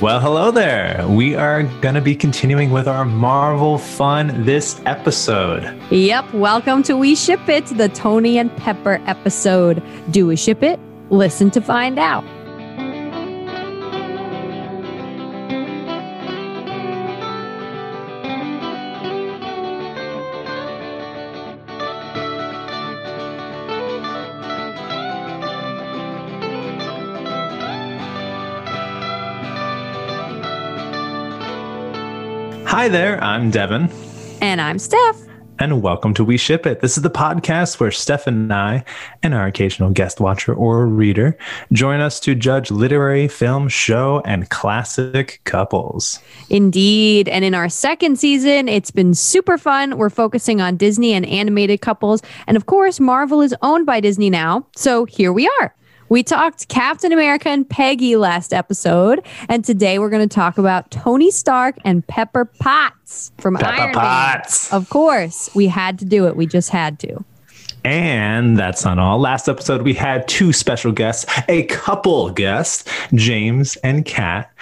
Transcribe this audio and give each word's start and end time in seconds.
Well, 0.00 0.18
hello 0.18 0.50
there. 0.50 1.04
We 1.06 1.34
are 1.34 1.64
going 1.82 1.94
to 1.94 2.00
be 2.00 2.16
continuing 2.16 2.70
with 2.70 2.88
our 2.88 3.04
Marvel 3.04 3.76
fun 3.76 4.46
this 4.46 4.80
episode. 4.86 5.78
Yep. 5.90 6.32
Welcome 6.32 6.82
to 6.84 6.96
We 6.96 7.14
Ship 7.14 7.46
It, 7.50 7.66
the 7.66 7.90
Tony 7.90 8.38
and 8.38 8.50
Pepper 8.56 9.02
episode. 9.06 9.82
Do 10.10 10.26
we 10.26 10.36
ship 10.36 10.62
it? 10.62 10.80
Listen 11.10 11.50
to 11.50 11.60
find 11.60 11.98
out. 11.98 12.24
Hi 32.70 32.88
there, 32.88 33.20
I'm 33.20 33.50
Devin. 33.50 33.90
And 34.40 34.60
I'm 34.60 34.78
Steph. 34.78 35.16
And 35.58 35.82
welcome 35.82 36.14
to 36.14 36.22
We 36.22 36.36
Ship 36.36 36.64
It. 36.66 36.78
This 36.78 36.96
is 36.96 37.02
the 37.02 37.10
podcast 37.10 37.80
where 37.80 37.90
Steph 37.90 38.28
and 38.28 38.52
I, 38.52 38.84
and 39.24 39.34
our 39.34 39.48
occasional 39.48 39.90
guest 39.90 40.20
watcher 40.20 40.54
or 40.54 40.86
reader, 40.86 41.36
join 41.72 41.98
us 41.98 42.20
to 42.20 42.36
judge 42.36 42.70
literary, 42.70 43.26
film, 43.26 43.68
show, 43.68 44.22
and 44.24 44.48
classic 44.50 45.40
couples. 45.42 46.20
Indeed. 46.48 47.28
And 47.28 47.44
in 47.44 47.56
our 47.56 47.68
second 47.68 48.20
season, 48.20 48.68
it's 48.68 48.92
been 48.92 49.14
super 49.14 49.58
fun. 49.58 49.98
We're 49.98 50.08
focusing 50.08 50.60
on 50.60 50.76
Disney 50.76 51.12
and 51.12 51.26
animated 51.26 51.80
couples. 51.80 52.22
And 52.46 52.56
of 52.56 52.66
course, 52.66 53.00
Marvel 53.00 53.42
is 53.42 53.52
owned 53.62 53.84
by 53.84 53.98
Disney 53.98 54.30
now. 54.30 54.64
So 54.76 55.06
here 55.06 55.32
we 55.32 55.50
are. 55.60 55.74
We 56.10 56.24
talked 56.24 56.66
Captain 56.66 57.12
America 57.12 57.50
and 57.50 57.70
Peggy 57.70 58.16
last 58.16 58.52
episode, 58.52 59.24
and 59.48 59.64
today 59.64 60.00
we're 60.00 60.10
going 60.10 60.28
to 60.28 60.34
talk 60.34 60.58
about 60.58 60.90
Tony 60.90 61.30
Stark 61.30 61.76
and 61.84 62.04
Pepper 62.04 62.46
Potts 62.46 63.30
from 63.38 63.54
Pepper 63.54 63.68
Iron 63.68 63.94
Potts. 63.94 64.72
Man. 64.72 64.80
Of 64.80 64.90
course, 64.90 65.48
we 65.54 65.68
had 65.68 66.00
to 66.00 66.04
do 66.04 66.26
it. 66.26 66.34
We 66.34 66.46
just 66.46 66.70
had 66.70 66.98
to. 66.98 67.24
And 67.84 68.58
that's 68.58 68.84
not 68.84 68.98
all. 68.98 69.20
Last 69.20 69.48
episode, 69.48 69.82
we 69.82 69.94
had 69.94 70.26
two 70.26 70.52
special 70.52 70.90
guests, 70.90 71.32
a 71.48 71.62
couple 71.66 72.30
guests, 72.30 72.90
James 73.14 73.76
and 73.76 74.04
Kat 74.04 74.52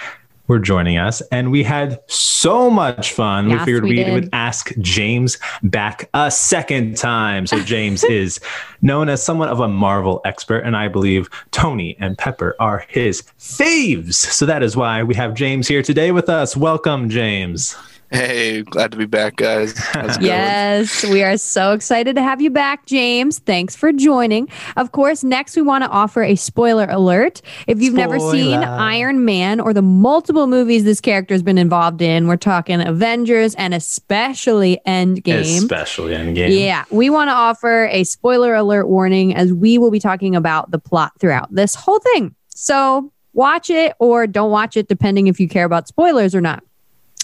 were 0.49 0.59
joining 0.59 0.97
us, 0.97 1.21
and 1.31 1.51
we 1.51 1.63
had 1.63 2.01
so 2.07 2.69
much 2.69 3.13
fun. 3.13 3.49
Yes, 3.49 3.59
we 3.59 3.65
figured 3.65 3.83
we 3.83 4.03
we 4.03 4.11
would 4.11 4.29
ask 4.33 4.73
James 4.79 5.37
back 5.63 6.09
a 6.13 6.29
second 6.29 6.97
time. 6.97 7.47
So 7.47 7.61
James 7.61 8.03
is 8.09 8.39
known 8.81 9.07
as 9.07 9.23
somewhat 9.23 9.49
of 9.49 9.59
a 9.61 9.67
Marvel 9.67 10.21
expert, 10.25 10.59
and 10.59 10.75
I 10.75 10.89
believe 10.89 11.29
Tony 11.51 11.95
and 11.99 12.17
Pepper 12.17 12.55
are 12.59 12.83
his 12.89 13.21
faves. 13.39 14.15
So 14.15 14.45
that 14.47 14.63
is 14.63 14.75
why 14.75 15.03
we 15.03 15.15
have 15.15 15.35
James 15.35 15.67
here 15.67 15.83
today 15.83 16.11
with 16.11 16.27
us. 16.27 16.57
Welcome, 16.57 17.09
James. 17.09 17.77
Hey, 18.11 18.63
glad 18.63 18.91
to 18.91 18.97
be 18.97 19.05
back, 19.05 19.35
guys. 19.35 19.77
How's 19.77 20.17
going? 20.17 20.25
Yes, 20.27 21.05
we 21.05 21.21
are 21.21 21.37
so 21.37 21.73
excited 21.73 22.15
to 22.15 22.23
have 22.23 22.41
you 22.41 22.49
back, 22.49 22.87
James. 22.87 23.37
Thanks 23.37 23.75
for 23.75 23.93
joining. 23.93 24.49
Of 24.77 24.93
course, 24.93 25.23
next 25.23 25.55
we 25.55 25.61
want 25.61 25.83
to 25.83 25.89
offer 25.91 26.23
a 26.23 26.35
spoiler 26.35 26.87
alert. 26.89 27.43
If 27.67 27.81
you've 27.81 27.93
never 27.93 28.19
seen 28.19 28.63
Iron 28.63 29.25
Man 29.25 29.59
or 29.59 29.75
the 29.75 29.83
multiple 29.83 30.47
movies 30.47 30.85
this 30.85 30.99
character 30.99 31.35
has 31.35 31.43
been 31.43 31.59
involved 31.59 32.01
in, 32.01 32.27
we're 32.27 32.37
talking 32.37 32.81
Avengers 32.81 33.53
and 33.55 33.75
especially 33.75 34.79
Endgame. 34.87 35.41
Especially 35.41 36.13
Endgame. 36.13 36.59
Yeah, 36.59 36.85
we 36.89 37.11
want 37.11 37.29
to 37.29 37.33
offer 37.33 37.85
a 37.91 38.03
spoiler 38.05 38.55
alert 38.55 38.87
warning 38.87 39.35
as 39.35 39.53
we 39.53 39.77
will 39.77 39.91
be 39.91 39.99
talking 39.99 40.35
about 40.35 40.71
the 40.71 40.79
plot 40.79 41.11
throughout 41.19 41.53
this 41.53 41.75
whole 41.75 41.99
thing. 41.99 42.33
So 42.47 43.13
watch 43.33 43.69
it 43.69 43.93
or 43.99 44.25
don't 44.25 44.49
watch 44.49 44.75
it, 44.77 44.87
depending 44.87 45.27
if 45.27 45.39
you 45.39 45.47
care 45.47 45.65
about 45.65 45.87
spoilers 45.87 46.33
or 46.33 46.41
not. 46.41 46.63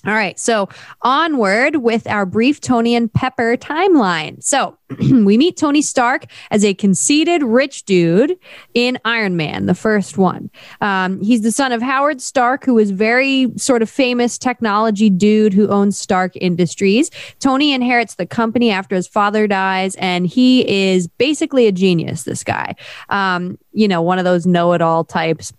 All 0.06 0.14
right, 0.14 0.39
so 0.39 0.70
onward 1.02 1.78
with 1.78 2.06
our 2.06 2.28
brief 2.28 2.61
Tony 2.61 2.94
and 2.95 3.11
Pepper 3.11 3.58
timeline. 3.58 4.44
So 4.44 4.78
we 5.00 5.36
meet 5.36 5.58
Tony 5.58 5.82
Stark 5.82 6.26
as 6.52 6.64
a 6.64 6.76
conceited 6.76 7.42
rich 7.42 7.86
dude 7.86 8.38
in 8.76 8.99
Iron 9.04 9.36
Man, 9.36 9.65
the 9.65 9.73
first 9.73 10.15
one. 10.15 10.52
Um, 10.80 11.20
he's 11.21 11.42
the 11.42 11.52
son 11.52 11.71
of 11.71 11.82
Howard 11.82 12.21
Stark, 12.21 12.65
who 12.65 12.77
is 12.77 12.92
very 12.92 13.52
sort 13.58 13.82
of 13.82 13.89
famous 13.89 14.38
technology 14.38 15.10
dude 15.10 15.54
who 15.54 15.67
owns 15.70 15.98
Stark 15.98 16.33
Industries. 16.36 17.10
Tony 17.39 17.73
inherits 17.73 18.14
the 18.14 18.27
company 18.27 18.70
after 18.70 18.95
his 18.95 19.08
father 19.08 19.48
dies, 19.48 19.95
and 19.95 20.27
he 20.27 20.70
is 20.70 21.08
basically 21.08 21.65
a 21.65 21.71
genius. 21.71 22.23
This 22.23 22.44
guy, 22.44 22.76
um, 23.10 23.58
you 23.71 23.88
know, 23.88 24.04
one 24.04 24.20
of 24.20 24.26
those 24.26 24.45
know-it-all 24.45 25.05
types. 25.05 25.52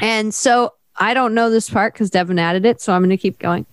And 0.00 0.32
so 0.32 0.74
I 0.96 1.14
don't 1.14 1.34
know 1.34 1.50
this 1.50 1.70
part 1.70 1.94
because 1.94 2.10
Devin 2.10 2.38
added 2.38 2.64
it, 2.66 2.80
so 2.80 2.92
I'm 2.92 3.00
going 3.00 3.10
to 3.10 3.16
keep 3.16 3.38
going. 3.38 3.66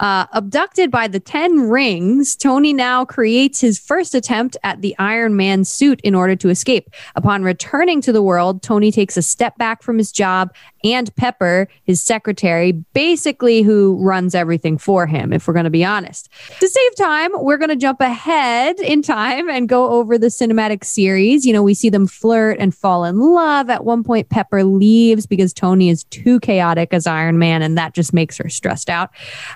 Uh, 0.00 0.26
abducted 0.32 0.90
by 0.90 1.08
the 1.08 1.20
10 1.20 1.68
rings, 1.68 2.36
Tony 2.36 2.72
now 2.72 3.04
creates 3.04 3.60
his 3.60 3.78
first 3.78 4.14
attempt 4.14 4.56
at 4.62 4.82
the 4.82 4.94
Iron 4.98 5.36
Man 5.36 5.64
suit 5.64 6.00
in 6.02 6.14
order 6.14 6.36
to 6.36 6.48
escape. 6.48 6.90
Upon 7.14 7.42
returning 7.42 8.00
to 8.02 8.12
the 8.12 8.22
world, 8.22 8.62
Tony 8.62 8.92
takes 8.92 9.16
a 9.16 9.22
step 9.22 9.56
back 9.58 9.82
from 9.82 9.98
his 9.98 10.12
job 10.12 10.54
and 10.84 11.14
Pepper, 11.16 11.68
his 11.84 12.02
secretary, 12.02 12.72
basically 12.72 13.62
who 13.62 13.96
runs 14.00 14.34
everything 14.34 14.78
for 14.78 15.06
him, 15.06 15.32
if 15.32 15.48
we're 15.48 15.54
going 15.54 15.64
to 15.64 15.70
be 15.70 15.84
honest. 15.84 16.28
To 16.60 16.68
save 16.68 16.96
time, 16.96 17.30
we're 17.34 17.56
going 17.56 17.70
to 17.70 17.76
jump 17.76 18.00
ahead 18.00 18.78
in 18.80 19.02
time 19.02 19.48
and 19.48 19.68
go 19.68 19.90
over 19.90 20.18
the 20.18 20.28
cinematic 20.28 20.84
series. 20.84 21.44
You 21.44 21.52
know, 21.52 21.62
we 21.62 21.74
see 21.74 21.88
them 21.88 22.06
flirt 22.06 22.58
and 22.60 22.74
fall 22.74 23.04
in 23.04 23.18
love. 23.18 23.68
At 23.68 23.84
one 23.84 24.04
point, 24.04 24.28
Pepper 24.28 24.62
leaves 24.64 25.26
because 25.26 25.52
Tony 25.52 25.88
is 25.88 26.04
too 26.04 26.38
chaotic 26.40 26.92
as 26.92 27.06
Iron 27.06 27.38
Man, 27.38 27.62
and 27.62 27.76
that 27.76 27.94
just 27.94 28.12
makes 28.12 28.36
her 28.38 28.48
stressed 28.48 28.90
out. 28.90 29.10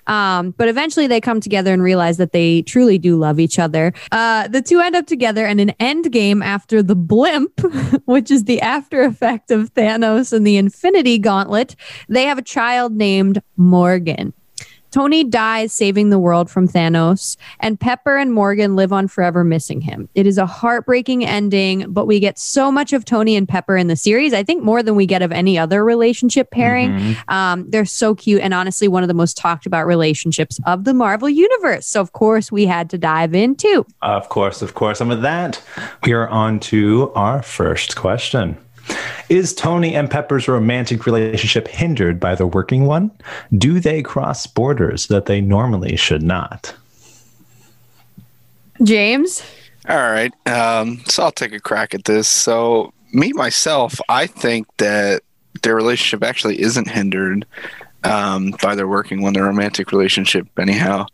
Um, 0.06 0.52
but 0.52 0.68
eventually 0.68 1.06
they 1.06 1.20
come 1.20 1.40
together 1.40 1.72
and 1.72 1.82
realize 1.82 2.16
that 2.18 2.32
they 2.32 2.62
truly 2.62 2.98
do 2.98 3.16
love 3.16 3.40
each 3.40 3.58
other. 3.58 3.92
Uh, 4.12 4.48
the 4.48 4.62
two 4.62 4.80
end 4.80 4.96
up 4.96 5.06
together 5.06 5.46
in 5.46 5.60
an 5.60 5.70
end 5.80 6.12
game 6.12 6.42
after 6.42 6.82
the 6.82 6.96
blip, 6.96 7.60
which 8.04 8.30
is 8.30 8.44
the 8.44 8.60
after 8.60 9.02
effect 9.02 9.50
of 9.50 9.72
Thanos 9.74 10.32
and 10.32 10.46
the 10.46 10.56
Infinity 10.56 11.18
Gauntlet. 11.18 11.76
They 12.08 12.24
have 12.24 12.38
a 12.38 12.42
child 12.42 12.92
named 12.92 13.42
Morgan. 13.56 14.32
Tony 14.90 15.24
dies 15.24 15.72
saving 15.72 16.10
the 16.10 16.18
world 16.18 16.50
from 16.50 16.68
Thanos, 16.68 17.36
and 17.60 17.78
Pepper 17.78 18.16
and 18.16 18.32
Morgan 18.32 18.76
live 18.76 18.92
on 18.92 19.08
forever 19.08 19.44
missing 19.44 19.80
him. 19.80 20.08
It 20.14 20.26
is 20.26 20.38
a 20.38 20.46
heartbreaking 20.46 21.24
ending, 21.24 21.86
but 21.92 22.06
we 22.06 22.20
get 22.20 22.38
so 22.38 22.70
much 22.72 22.92
of 22.92 23.04
Tony 23.04 23.36
and 23.36 23.48
Pepper 23.48 23.76
in 23.76 23.86
the 23.86 23.96
series. 23.96 24.32
I 24.32 24.42
think 24.42 24.62
more 24.62 24.82
than 24.82 24.96
we 24.96 25.06
get 25.06 25.22
of 25.22 25.32
any 25.32 25.58
other 25.58 25.84
relationship 25.84 26.50
pairing. 26.50 26.90
Mhm. 26.90 27.32
Um, 27.32 27.66
they're 27.68 27.84
so 27.84 28.14
cute 28.14 28.40
and 28.40 28.52
honestly 28.54 28.88
one 28.88 29.02
of 29.02 29.08
the 29.08 29.14
most 29.14 29.36
talked 29.36 29.66
about 29.66 29.86
relationships 29.86 30.58
of 30.66 30.84
the 30.84 30.94
Marvel 30.94 31.28
universe. 31.28 31.86
So 31.86 32.00
of 32.00 32.12
course 32.12 32.50
we 32.50 32.66
had 32.66 32.90
to 32.90 32.98
dive 32.98 33.34
in 33.34 33.56
too. 33.56 33.86
Of 34.02 34.28
course, 34.28 34.62
of 34.62 34.74
course. 34.74 35.00
And 35.00 35.08
with 35.08 35.22
that, 35.22 35.60
we 36.04 36.12
are 36.12 36.28
on 36.28 36.60
to 36.60 37.12
our 37.14 37.42
first 37.42 37.96
question. 37.96 38.56
Is 39.28 39.54
Tony 39.54 39.94
and 39.94 40.10
Pepper's 40.10 40.48
romantic 40.48 41.06
relationship 41.06 41.68
hindered 41.68 42.18
by 42.18 42.34
the 42.34 42.46
working 42.46 42.86
one? 42.86 43.10
Do 43.56 43.78
they 43.78 44.02
cross 44.02 44.46
borders 44.46 45.06
that 45.06 45.26
they 45.26 45.40
normally 45.40 45.96
should 45.96 46.22
not? 46.22 46.74
James, 48.82 49.42
All 49.88 49.96
right. 49.96 50.32
Um, 50.46 51.00
so 51.06 51.22
I'll 51.22 51.32
take 51.32 51.52
a 51.52 51.60
crack 51.60 51.94
at 51.94 52.04
this. 52.04 52.28
So, 52.28 52.92
me, 53.12 53.32
myself, 53.32 54.00
I 54.08 54.26
think 54.26 54.66
that 54.78 55.22
their 55.62 55.74
relationship 55.74 56.22
actually 56.26 56.60
isn't 56.60 56.88
hindered 56.88 57.46
um, 58.04 58.54
by 58.62 58.74
their 58.74 58.88
working 58.88 59.22
one, 59.22 59.32
their 59.32 59.44
romantic 59.44 59.92
relationship, 59.92 60.46
anyhow. 60.58 61.06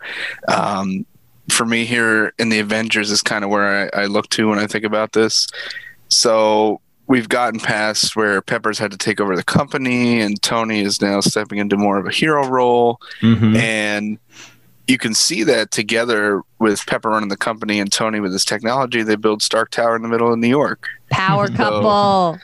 Um, 0.48 1.06
for 1.50 1.64
me, 1.64 1.84
here 1.84 2.32
in 2.38 2.48
the 2.48 2.60
Avengers 2.60 3.10
is 3.10 3.22
kind 3.22 3.44
of 3.44 3.50
where 3.50 3.90
I, 3.94 4.02
I 4.02 4.06
look 4.06 4.28
to 4.30 4.48
when 4.48 4.58
I 4.58 4.66
think 4.66 4.84
about 4.84 5.12
this. 5.12 5.46
So, 6.08 6.80
we've 7.06 7.28
gotten 7.28 7.60
past 7.60 8.16
where 8.16 8.40
Peppers 8.42 8.78
had 8.78 8.90
to 8.90 8.96
take 8.98 9.20
over 9.20 9.36
the 9.36 9.44
company, 9.44 10.20
and 10.20 10.40
Tony 10.42 10.80
is 10.80 11.00
now 11.00 11.20
stepping 11.20 11.58
into 11.58 11.76
more 11.76 11.98
of 11.98 12.06
a 12.06 12.10
hero 12.10 12.46
role. 12.48 13.00
Mhm. 13.22 13.56
and 13.56 14.18
you 14.88 14.98
can 14.98 15.14
see 15.14 15.42
that 15.42 15.72
together 15.72 16.42
with 16.60 16.86
Pepper 16.86 17.08
running 17.10 17.28
the 17.28 17.36
company 17.36 17.80
and 17.80 17.90
Tony 17.90 18.20
with 18.20 18.32
his 18.32 18.44
technology, 18.44 19.02
they 19.02 19.16
build 19.16 19.42
Stark 19.42 19.70
Tower 19.70 19.96
in 19.96 20.02
the 20.02 20.08
middle 20.08 20.32
of 20.32 20.38
New 20.38 20.46
York. 20.46 20.86
power 21.10 21.48
couple. 21.56 22.38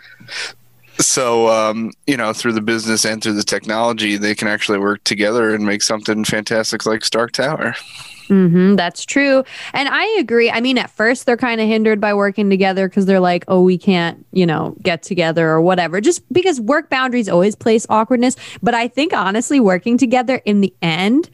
So, 0.98 1.48
um, 1.48 1.92
you 2.06 2.16
know, 2.16 2.32
through 2.32 2.52
the 2.52 2.60
business 2.60 3.04
and 3.04 3.22
through 3.22 3.32
the 3.34 3.42
technology, 3.44 4.16
they 4.16 4.34
can 4.34 4.48
actually 4.48 4.78
work 4.78 5.02
together 5.04 5.54
and 5.54 5.64
make 5.64 5.82
something 5.82 6.24
fantastic 6.24 6.84
like 6.84 7.04
Stark 7.04 7.30
Tower. 7.32 7.74
Hmm 8.28 8.74
that's 8.76 9.04
true. 9.04 9.44
And 9.72 9.88
I 9.88 10.04
agree. 10.18 10.50
I 10.50 10.60
mean, 10.60 10.78
at 10.78 10.90
first 10.90 11.26
they're 11.26 11.36
kind 11.36 11.60
of 11.60 11.66
hindered 11.68 12.00
by 12.00 12.14
working 12.14 12.50
together 12.50 12.88
because 12.88 13.06
they're 13.06 13.20
like, 13.20 13.44
oh, 13.48 13.62
we 13.62 13.78
can't, 13.78 14.24
you 14.32 14.46
know, 14.46 14.74
get 14.82 15.02
together 15.02 15.48
or 15.48 15.60
whatever, 15.60 16.00
just 16.00 16.30
because 16.32 16.60
work 16.60 16.90
boundaries 16.90 17.28
always 17.28 17.54
place 17.54 17.86
awkwardness. 17.88 18.36
But 18.62 18.74
I 18.74 18.88
think 18.88 19.12
honestly, 19.12 19.60
working 19.60 19.98
together 19.98 20.36
in 20.44 20.60
the 20.60 20.74
end 20.82 21.30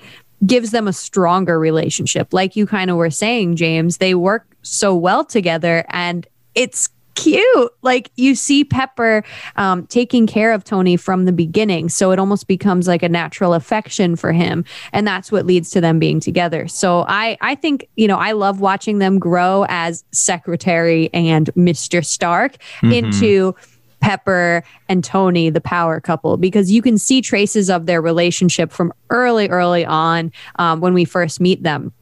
gives 0.47 0.71
them 0.71 0.87
a 0.87 0.93
stronger 0.93 1.59
relationship. 1.59 2.33
Like 2.33 2.57
you 2.57 2.67
kind 2.67 2.91
of 2.91 2.97
were 2.97 3.11
saying, 3.11 3.57
James, 3.57 3.99
they 3.99 4.15
work 4.15 4.47
so 4.63 4.95
well 4.95 5.25
together 5.25 5.85
and 5.89 6.27
it's 6.55 6.89
cute. 7.19 7.73
Like 7.83 8.11
you 8.17 8.35
see 8.35 8.65
Pepper 8.65 9.25
um, 9.57 9.87
taking 9.87 10.27
care 10.27 10.53
of 10.53 10.63
Tony 10.63 10.97
from 10.97 11.25
the 11.25 11.33
beginning. 11.33 11.89
So 11.89 12.13
it 12.13 12.19
almost 12.19 12.47
becomes 12.47 12.87
like 12.87 13.03
a 13.03 13.09
natural 13.09 13.55
affection 13.55 14.15
for 14.15 14.33
him. 14.33 14.65
And 14.93 15.07
that's 15.07 15.33
what 15.33 15.45
leads 15.45 15.71
to 15.71 15.81
them 15.81 15.99
being 15.99 16.21
together. 16.21 16.69
So 16.69 17.05
I, 17.09 17.37
I 17.41 17.57
think, 17.57 17.89
you 17.97 18.07
know, 18.07 18.17
I 18.17 18.33
love 18.33 18.61
watching 18.61 18.99
them 18.99 19.19
grow 19.19 19.67
as 19.69 20.05
secretary 20.13 21.11
and 21.13 21.53
Mr. 21.55 22.05
Stark 22.05 22.59
mm-hmm. 22.83 22.93
into 22.93 23.55
Pepper 24.01 24.63
and 24.89 25.03
Tony, 25.03 25.51
the 25.51 25.61
power 25.61 26.01
couple, 26.01 26.37
because 26.37 26.71
you 26.71 26.83
can 26.83 26.99
see 26.99 27.21
traces 27.21 27.69
of 27.69 27.87
their 27.87 28.01
relationship 28.01 28.71
from 28.71 28.93
early, 29.11 29.49
early 29.49 29.85
on 29.85 30.31
um, 30.57 30.81
when 30.81 30.95
we 30.95 31.05
first 31.05 31.41
meet 31.41 31.65
them. 31.65 31.93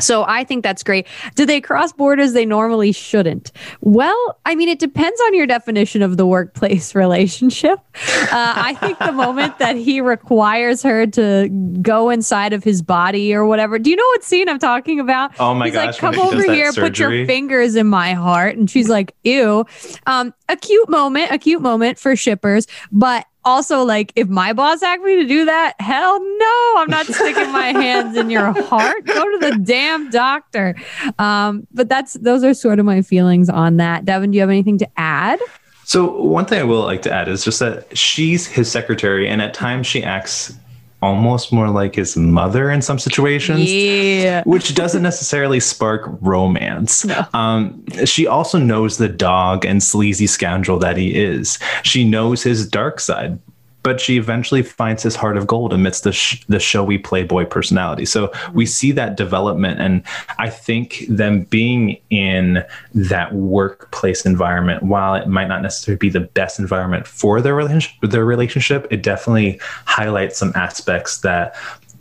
So 0.00 0.24
I 0.26 0.44
think 0.44 0.62
that's 0.62 0.82
great. 0.82 1.06
Do 1.34 1.46
they 1.46 1.60
cross 1.60 1.92
borders? 1.92 2.32
They 2.32 2.46
normally 2.46 2.92
shouldn't. 2.92 3.52
Well, 3.80 4.38
I 4.44 4.54
mean, 4.54 4.68
it 4.68 4.78
depends 4.78 5.20
on 5.26 5.34
your 5.34 5.46
definition 5.46 6.02
of 6.02 6.16
the 6.16 6.26
workplace 6.26 6.94
relationship. 6.94 7.78
Uh, 7.78 8.54
I 8.56 8.74
think 8.80 8.98
the 8.98 9.12
moment 9.12 9.58
that 9.58 9.76
he 9.76 10.00
requires 10.00 10.82
her 10.82 11.06
to 11.06 11.48
go 11.80 12.10
inside 12.10 12.52
of 12.52 12.64
his 12.64 12.82
body 12.82 13.34
or 13.34 13.46
whatever. 13.46 13.78
Do 13.78 13.90
you 13.90 13.96
know 13.96 14.06
what 14.06 14.24
scene 14.24 14.48
I'm 14.48 14.58
talking 14.58 14.98
about? 15.00 15.32
Oh 15.38 15.54
my 15.54 15.66
He's 15.66 15.74
gosh! 15.74 15.86
Like, 15.86 15.96
come 15.96 16.18
over 16.18 16.42
here, 16.52 16.72
surgery. 16.72 16.88
put 16.90 16.98
your 16.98 17.26
fingers 17.26 17.76
in 17.76 17.86
my 17.86 18.14
heart, 18.14 18.56
and 18.56 18.68
she's 18.68 18.88
like, 18.88 19.14
"Ew." 19.22 19.64
Um, 20.06 20.34
a 20.48 20.56
cute 20.56 20.88
moment, 20.88 21.30
a 21.30 21.38
cute 21.38 21.62
moment 21.62 21.98
for 21.98 22.16
shippers, 22.16 22.66
but 22.90 23.26
also 23.44 23.82
like 23.82 24.12
if 24.16 24.28
my 24.28 24.52
boss 24.52 24.82
asked 24.82 25.02
me 25.02 25.16
to 25.16 25.26
do 25.26 25.44
that 25.44 25.74
hell 25.80 26.20
no 26.20 26.74
i'm 26.76 26.90
not 26.90 27.06
sticking 27.06 27.52
my 27.52 27.66
hands 27.72 28.16
in 28.16 28.30
your 28.30 28.52
heart. 28.64 29.04
Go 29.06 29.38
to 29.38 29.50
the 29.50 29.58
damn 29.62 30.10
doctor. 30.10 30.74
Um, 31.18 31.66
but 31.72 31.88
that's 31.88 32.14
those 32.14 32.44
are 32.44 32.54
sort 32.54 32.78
of 32.78 32.86
my 32.86 33.02
feelings 33.02 33.48
on 33.48 33.76
that. 33.78 34.04
Devin 34.04 34.30
do 34.30 34.36
you 34.36 34.40
have 34.40 34.50
anything 34.50 34.78
to 34.78 34.88
add? 34.96 35.40
So 35.84 36.20
one 36.22 36.46
thing 36.46 36.60
i 36.60 36.64
will 36.64 36.82
like 36.82 37.02
to 37.02 37.12
add 37.12 37.28
is 37.28 37.44
just 37.44 37.60
that 37.60 37.96
she's 37.96 38.46
his 38.46 38.70
secretary 38.70 39.28
and 39.28 39.42
at 39.42 39.54
times 39.54 39.86
she 39.86 40.02
acts 40.02 40.54
almost 41.04 41.52
more 41.52 41.68
like 41.68 41.94
his 41.94 42.16
mother 42.16 42.70
in 42.70 42.82
some 42.82 42.98
situations, 42.98 43.70
yeah. 43.70 44.42
which 44.44 44.74
doesn't 44.74 45.02
necessarily 45.02 45.60
spark 45.60 46.02
romance. 46.20 47.04
No. 47.04 47.26
Um, 47.34 47.84
she 48.04 48.26
also 48.26 48.58
knows 48.58 48.98
the 48.98 49.08
dog 49.08 49.64
and 49.64 49.82
sleazy 49.82 50.26
scoundrel 50.26 50.78
that 50.78 50.96
he 50.96 51.14
is. 51.14 51.58
She 51.82 52.04
knows 52.04 52.42
his 52.42 52.66
dark 52.66 53.00
side, 53.00 53.38
but 53.84 54.00
she 54.00 54.16
eventually 54.16 54.62
finds 54.62 55.02
his 55.02 55.14
heart 55.14 55.36
of 55.36 55.46
gold 55.46 55.72
amidst 55.72 56.02
the 56.02 56.10
sh- 56.10 56.44
the 56.48 56.58
showy 56.58 56.98
playboy 56.98 57.44
personality. 57.44 58.06
So 58.06 58.32
we 58.52 58.66
see 58.66 58.90
that 58.92 59.16
development, 59.16 59.78
and 59.78 60.02
I 60.38 60.50
think 60.50 61.04
them 61.08 61.42
being 61.42 62.00
in 62.10 62.64
that 62.94 63.32
workplace 63.34 64.26
environment, 64.26 64.82
while 64.82 65.14
it 65.14 65.28
might 65.28 65.48
not 65.48 65.62
necessarily 65.62 65.98
be 65.98 66.08
the 66.08 66.20
best 66.20 66.58
environment 66.58 67.06
for 67.06 67.40
their 67.40 67.54
relationship, 67.54 68.10
their 68.10 68.24
relationship, 68.24 68.88
it 68.90 69.02
definitely 69.02 69.60
highlights 69.84 70.38
some 70.38 70.52
aspects 70.56 71.18
that 71.18 71.54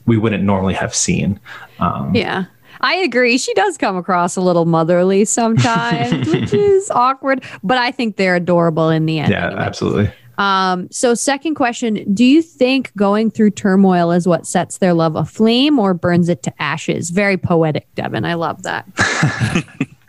we 0.05 0.17
wouldn't 0.17 0.43
normally 0.43 0.73
have 0.73 0.95
seen. 0.95 1.39
Um, 1.79 2.15
yeah. 2.15 2.45
I 2.81 2.95
agree. 2.95 3.37
She 3.37 3.53
does 3.53 3.77
come 3.77 3.95
across 3.95 4.35
a 4.35 4.41
little 4.41 4.65
motherly 4.65 5.23
sometimes, 5.23 6.27
which 6.27 6.53
is 6.53 6.91
awkward, 6.91 7.43
but 7.63 7.77
I 7.77 7.91
think 7.91 8.17
they're 8.17 8.35
adorable 8.35 8.89
in 8.89 9.05
the 9.05 9.19
end. 9.19 9.31
Yeah, 9.31 9.47
anyway. 9.47 9.61
absolutely. 9.61 10.11
Um, 10.37 10.87
so, 10.91 11.13
second 11.13 11.55
question 11.55 12.11
Do 12.13 12.25
you 12.25 12.41
think 12.41 12.95
going 12.95 13.31
through 13.31 13.51
turmoil 13.51 14.11
is 14.11 14.27
what 14.27 14.47
sets 14.47 14.79
their 14.79 14.93
love 14.93 15.15
aflame 15.15 15.79
or 15.79 15.93
burns 15.93 16.29
it 16.29 16.43
to 16.43 16.61
ashes? 16.61 17.09
Very 17.09 17.37
poetic, 17.37 17.93
Devin. 17.95 18.25
I 18.25 18.33
love 18.33 18.63
that. 18.63 18.85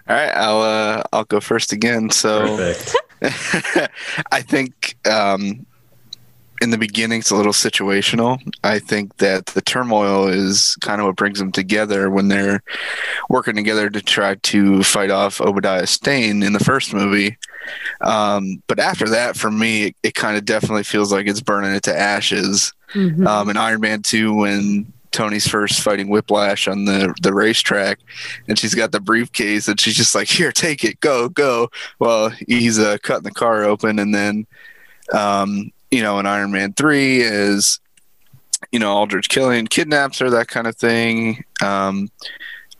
All 0.08 0.16
right, 0.16 0.30
I'll 0.34 0.62
uh, 0.62 1.02
I'll 1.12 1.24
go 1.24 1.40
first 1.40 1.72
again. 1.72 2.10
So, 2.10 2.74
I 3.22 4.42
think 4.42 4.96
um, 5.10 5.64
in 6.60 6.70
the 6.70 6.78
beginning 6.78 7.20
it's 7.20 7.30
a 7.30 7.36
little 7.36 7.52
situational. 7.52 8.38
I 8.62 8.78
think 8.78 9.16
that 9.18 9.46
the 9.46 9.62
turmoil 9.62 10.28
is 10.28 10.76
kind 10.80 11.00
of 11.00 11.06
what 11.06 11.16
brings 11.16 11.38
them 11.38 11.52
together 11.52 12.10
when 12.10 12.28
they're 12.28 12.62
working 13.28 13.56
together 13.56 13.90
to 13.90 14.00
try 14.00 14.36
to 14.36 14.82
fight 14.82 15.10
off 15.10 15.40
Obadiah 15.40 15.86
Stane 15.86 16.42
in 16.42 16.52
the 16.52 16.60
first 16.60 16.94
movie. 16.94 17.36
Um, 18.00 18.62
but 18.66 18.78
after 18.78 19.08
that, 19.08 19.36
for 19.36 19.50
me, 19.50 19.84
it, 19.84 19.96
it 20.02 20.14
kind 20.14 20.36
of 20.36 20.44
definitely 20.44 20.84
feels 20.84 21.12
like 21.12 21.26
it's 21.26 21.40
burning 21.40 21.74
it 21.74 21.82
to 21.84 21.98
ashes. 21.98 22.72
Mm-hmm. 22.94 23.26
Um, 23.26 23.48
in 23.48 23.56
Iron 23.56 23.80
Man 23.80 24.02
2, 24.02 24.34
when 24.34 24.92
Tony's 25.14 25.46
first 25.46 25.80
fighting 25.80 26.08
Whiplash 26.08 26.66
on 26.66 26.86
the 26.86 27.14
the 27.22 27.32
racetrack, 27.32 28.00
and 28.48 28.58
she's 28.58 28.74
got 28.74 28.90
the 28.90 29.00
briefcase, 29.00 29.68
and 29.68 29.78
she's 29.78 29.94
just 29.94 30.14
like, 30.14 30.26
"Here, 30.26 30.50
take 30.50 30.82
it, 30.84 30.98
go, 30.98 31.28
go." 31.28 31.70
Well, 32.00 32.30
he's 32.48 32.80
uh, 32.80 32.98
cutting 33.02 33.22
the 33.22 33.30
car 33.30 33.62
open, 33.62 34.00
and 34.00 34.12
then, 34.12 34.44
um, 35.12 35.70
you 35.94 36.02
know, 36.02 36.18
in 36.18 36.26
Iron 36.26 36.50
Man 36.50 36.72
three 36.72 37.20
is, 37.20 37.78
you 38.72 38.80
know, 38.80 38.92
Aldrich 38.92 39.28
Killian 39.28 39.68
kidnaps 39.68 40.18
her, 40.18 40.28
that 40.30 40.48
kind 40.48 40.66
of 40.66 40.74
thing. 40.76 41.44
Um, 41.62 42.10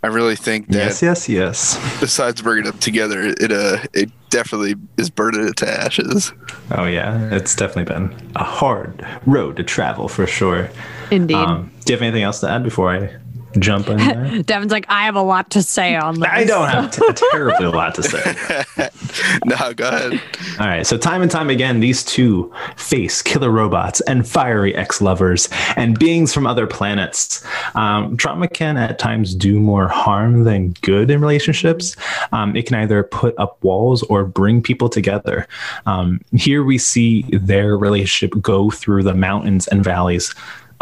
I 0.03 0.09
really 0.09 0.37
think 0.37 0.67
that 0.69 0.79
yes, 0.79 1.01
yes, 1.01 1.29
yes. 1.29 2.01
Besides 2.01 2.43
bringing 2.43 2.65
them 2.65 2.79
together, 2.79 3.23
it 3.23 3.53
uh, 3.53 3.79
it 3.95 4.11
definitely 4.29 4.75
is 4.99 5.09
burning 5.09 5.47
it 5.47 5.57
to 5.59 5.71
ashes. 5.71 6.33
Oh 6.73 6.85
yeah, 6.85 7.33
it's 7.33 7.55
definitely 7.55 7.85
been 7.95 8.33
a 8.35 8.45
hard 8.45 9.07
road 9.27 9.57
to 9.57 9.63
travel 9.63 10.09
for 10.09 10.27
sure. 10.27 10.69
Indeed. 11.11 11.37
Um, 11.37 11.71
do 11.85 11.93
you 11.93 11.97
have 11.97 12.03
anything 12.03 12.25
else 12.25 12.41
to 12.41 12.51
add 12.51 12.65
before 12.65 12.91
I 12.91 13.17
jump 13.59 13.89
in 13.89 13.99
there? 13.99 14.43
Devin's 14.43 14.73
like, 14.73 14.87
I 14.89 15.05
have 15.05 15.17
a 15.17 15.23
lot 15.23 15.51
to 15.51 15.63
say 15.63 15.97
on 15.97 16.21
this. 16.21 16.29
I 16.31 16.45
don't 16.45 16.69
have 16.69 16.91
t- 17.17 17.27
terribly 17.31 17.67
a 17.67 17.71
lot 17.71 17.95
to 17.97 18.03
say. 18.03 18.35
no, 19.45 19.73
go 19.75 19.89
ahead. 19.89 20.21
All 20.59 20.67
right. 20.67 20.87
So, 20.87 20.97
time 20.97 21.23
and 21.23 21.31
time 21.31 21.51
again, 21.51 21.81
these 21.81 22.05
two 22.05 22.53
face 22.77 23.23
killer 23.23 23.51
robots 23.51 24.01
and 24.03 24.27
fiery 24.27 24.75
ex 24.75 25.01
lovers 25.01 25.49
and 25.77 25.99
beings 25.99 26.33
from 26.33 26.47
other 26.47 26.67
planets. 26.67 27.45
Um, 27.75 28.17
trauma 28.17 28.49
can 28.49 28.77
at 28.77 28.99
times 28.99 29.35
do 29.35 29.61
more 29.61 29.89
harm 29.89 30.45
than 30.45 30.71
good 30.83 31.11
in 31.11 31.21
relationships. 31.21 31.97
Um, 32.33 32.57
it 32.57 32.67
can 32.67 32.77
either 32.77 33.03
put 33.03 33.35
up 33.39 33.63
walls 33.63 34.03
or 34.05 34.25
bring 34.25 34.63
people 34.63 34.89
together. 34.89 35.47
Um, 35.87 36.21
here 36.33 36.65
we 36.65 36.79
see 36.79 37.23
their 37.33 37.77
relationship 37.77 38.41
go 38.41 38.71
through 38.71 39.03
the 39.03 39.15
mountains 39.15 39.67
and 39.69 39.83
valleys 39.83 40.35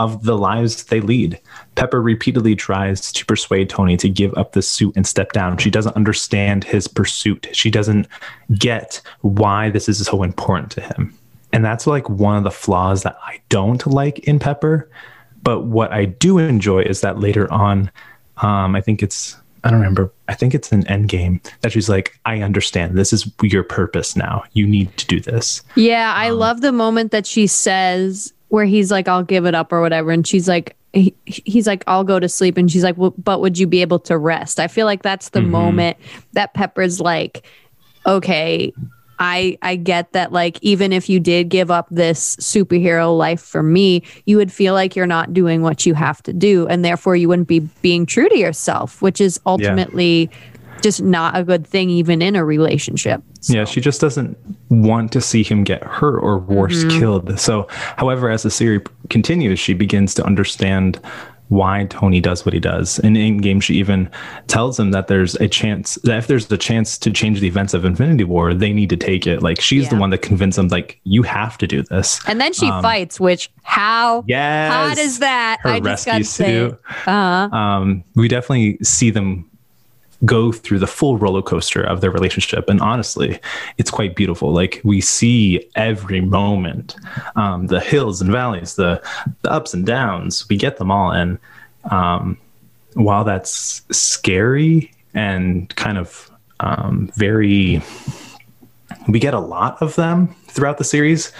of 0.02 0.24
the 0.24 0.36
lives 0.36 0.84
they 0.84 1.00
lead. 1.00 1.40
Pepper 1.76 2.02
repeatedly 2.02 2.56
tries 2.56 3.12
to 3.12 3.24
persuade 3.24 3.70
Tony 3.70 3.96
to 3.96 4.08
give 4.08 4.34
up 4.36 4.52
the 4.52 4.62
suit 4.62 4.94
and 4.96 5.06
step 5.06 5.32
down. 5.32 5.58
She 5.58 5.70
doesn't 5.70 5.96
understand 5.96 6.64
his 6.64 6.88
pursuit. 6.88 7.48
She 7.52 7.70
doesn't 7.70 8.08
get 8.58 9.00
why 9.20 9.70
this 9.70 9.88
is 9.88 10.04
so 10.04 10.22
important 10.22 10.72
to 10.72 10.80
him. 10.80 11.16
And 11.52 11.64
that's 11.64 11.86
like 11.86 12.08
one 12.08 12.36
of 12.36 12.44
the 12.44 12.50
flaws 12.50 13.02
that 13.04 13.16
I 13.22 13.40
don't 13.48 13.86
like 13.86 14.18
in 14.20 14.38
Pepper. 14.38 14.88
But 15.42 15.64
what 15.64 15.92
I 15.92 16.06
do 16.06 16.38
enjoy 16.38 16.82
is 16.82 17.00
that 17.02 17.20
later 17.20 17.52
on, 17.52 17.90
um, 18.38 18.74
I 18.74 18.80
think 18.80 19.02
it's 19.02 19.36
I 19.64 19.70
don't 19.70 19.78
remember. 19.78 20.12
I 20.26 20.34
think 20.34 20.54
it's 20.54 20.72
an 20.72 20.84
end 20.88 21.08
game 21.08 21.40
that 21.60 21.70
she's 21.70 21.88
like, 21.88 22.18
I 22.24 22.42
understand. 22.42 22.98
This 22.98 23.12
is 23.12 23.30
your 23.42 23.62
purpose 23.62 24.16
now. 24.16 24.42
You 24.54 24.66
need 24.66 24.96
to 24.96 25.06
do 25.06 25.20
this. 25.20 25.62
Yeah, 25.76 26.12
I 26.16 26.30
um, 26.30 26.38
love 26.38 26.60
the 26.62 26.72
moment 26.72 27.12
that 27.12 27.26
she 27.26 27.46
says, 27.46 28.32
where 28.52 28.66
he's 28.66 28.90
like, 28.90 29.08
I'll 29.08 29.22
give 29.22 29.46
it 29.46 29.54
up 29.54 29.72
or 29.72 29.80
whatever. 29.80 30.10
And 30.10 30.26
she's 30.26 30.46
like, 30.46 30.76
he, 30.92 31.14
he's 31.24 31.66
like, 31.66 31.82
I'll 31.86 32.04
go 32.04 32.20
to 32.20 32.28
sleep. 32.28 32.58
And 32.58 32.70
she's 32.70 32.84
like, 32.84 32.98
well, 32.98 33.14
but 33.16 33.40
would 33.40 33.56
you 33.56 33.66
be 33.66 33.80
able 33.80 33.98
to 34.00 34.18
rest? 34.18 34.60
I 34.60 34.68
feel 34.68 34.84
like 34.84 35.00
that's 35.00 35.30
the 35.30 35.40
mm-hmm. 35.40 35.52
moment 35.52 35.96
that 36.34 36.52
Pepper's 36.52 37.00
like, 37.00 37.46
okay, 38.04 38.74
I 39.18 39.56
I 39.62 39.76
get 39.76 40.12
that 40.12 40.32
like 40.32 40.58
even 40.60 40.92
if 40.92 41.08
you 41.08 41.18
did 41.18 41.48
give 41.48 41.70
up 41.70 41.86
this 41.90 42.36
superhero 42.36 43.16
life 43.16 43.40
for 43.40 43.62
me, 43.62 44.02
you 44.26 44.36
would 44.36 44.52
feel 44.52 44.74
like 44.74 44.96
you're 44.96 45.06
not 45.06 45.32
doing 45.32 45.62
what 45.62 45.86
you 45.86 45.94
have 45.94 46.22
to 46.24 46.34
do 46.34 46.66
and 46.66 46.84
therefore 46.84 47.16
you 47.16 47.28
wouldn't 47.28 47.48
be 47.48 47.60
being 47.80 48.04
true 48.04 48.28
to 48.28 48.38
yourself, 48.38 49.00
which 49.00 49.18
is 49.18 49.40
ultimately 49.46 50.28
yeah 50.30 50.38
just 50.82 51.02
not 51.02 51.36
a 51.36 51.44
good 51.44 51.66
thing 51.66 51.90
even 51.90 52.22
in 52.22 52.36
a 52.36 52.44
relationship. 52.44 53.22
So. 53.40 53.54
Yeah, 53.54 53.64
she 53.64 53.80
just 53.80 54.00
doesn't 54.00 54.36
want 54.68 55.12
to 55.12 55.20
see 55.20 55.42
him 55.42 55.64
get 55.64 55.82
hurt 55.82 56.18
or 56.18 56.38
worse 56.38 56.84
mm-hmm. 56.84 56.98
killed. 56.98 57.40
So, 57.40 57.66
however, 57.96 58.30
as 58.30 58.42
the 58.42 58.50
series 58.50 58.82
continues, 59.10 59.58
she 59.58 59.74
begins 59.74 60.14
to 60.14 60.24
understand 60.24 61.00
why 61.52 61.84
Tony 61.90 62.18
does 62.18 62.46
what 62.46 62.54
he 62.54 62.60
does. 62.60 62.98
And 63.00 63.16
in 63.16 63.38
game, 63.38 63.60
she 63.60 63.74
even 63.74 64.10
tells 64.46 64.80
him 64.80 64.90
that 64.92 65.08
there's 65.08 65.34
a 65.36 65.48
chance 65.48 65.96
that 65.96 66.16
if 66.16 66.26
there's 66.26 66.50
a 66.50 66.56
chance 66.56 66.96
to 66.98 67.10
change 67.10 67.40
the 67.40 67.46
events 67.46 67.74
of 67.74 67.84
Infinity 67.84 68.24
War, 68.24 68.54
they 68.54 68.72
need 68.72 68.88
to 68.88 68.96
take 68.96 69.26
it. 69.26 69.42
Like 69.42 69.60
she's 69.60 69.84
yeah. 69.84 69.90
the 69.90 69.96
one 69.96 70.10
that 70.10 70.22
convinced 70.22 70.58
him, 70.58 70.68
like 70.68 70.98
you 71.04 71.22
have 71.22 71.58
to 71.58 71.66
do 71.66 71.82
this. 71.82 72.20
And 72.26 72.40
then 72.40 72.54
she 72.54 72.68
um, 72.68 72.80
fights, 72.80 73.20
which 73.20 73.50
how 73.64 74.24
yes, 74.26 74.72
hot 74.72 74.98
is 74.98 75.18
that? 75.18 75.58
Her 75.60 75.68
I 75.70 75.78
rescue 75.80 76.24
suit. 76.24 76.72
Uh-huh. 76.72 77.10
Um, 77.10 78.02
we 78.14 78.28
definitely 78.28 78.78
see 78.82 79.10
them 79.10 79.50
go 80.24 80.52
through 80.52 80.78
the 80.78 80.86
full 80.86 81.16
roller 81.16 81.42
coaster 81.42 81.82
of 81.82 82.00
their 82.00 82.10
relationship. 82.10 82.68
And 82.68 82.80
honestly, 82.80 83.40
it's 83.78 83.90
quite 83.90 84.14
beautiful. 84.14 84.52
Like 84.52 84.80
we 84.84 85.00
see 85.00 85.68
every 85.74 86.20
moment, 86.20 86.96
um, 87.36 87.66
the 87.66 87.80
hills 87.80 88.20
and 88.20 88.30
valleys, 88.30 88.76
the, 88.76 89.02
the 89.42 89.50
ups 89.50 89.74
and 89.74 89.84
downs, 89.84 90.48
we 90.48 90.56
get 90.56 90.76
them 90.76 90.90
all. 90.90 91.10
And 91.10 91.38
um, 91.90 92.38
while 92.94 93.24
that's 93.24 93.82
scary 93.90 94.92
and 95.14 95.74
kind 95.76 95.98
of 95.98 96.30
um, 96.60 97.10
very 97.16 97.82
we 99.08 99.18
get 99.18 99.34
a 99.34 99.40
lot 99.40 99.80
of 99.82 99.96
them 99.96 100.28
throughout 100.46 100.78
the 100.78 100.84
series, 100.84 101.32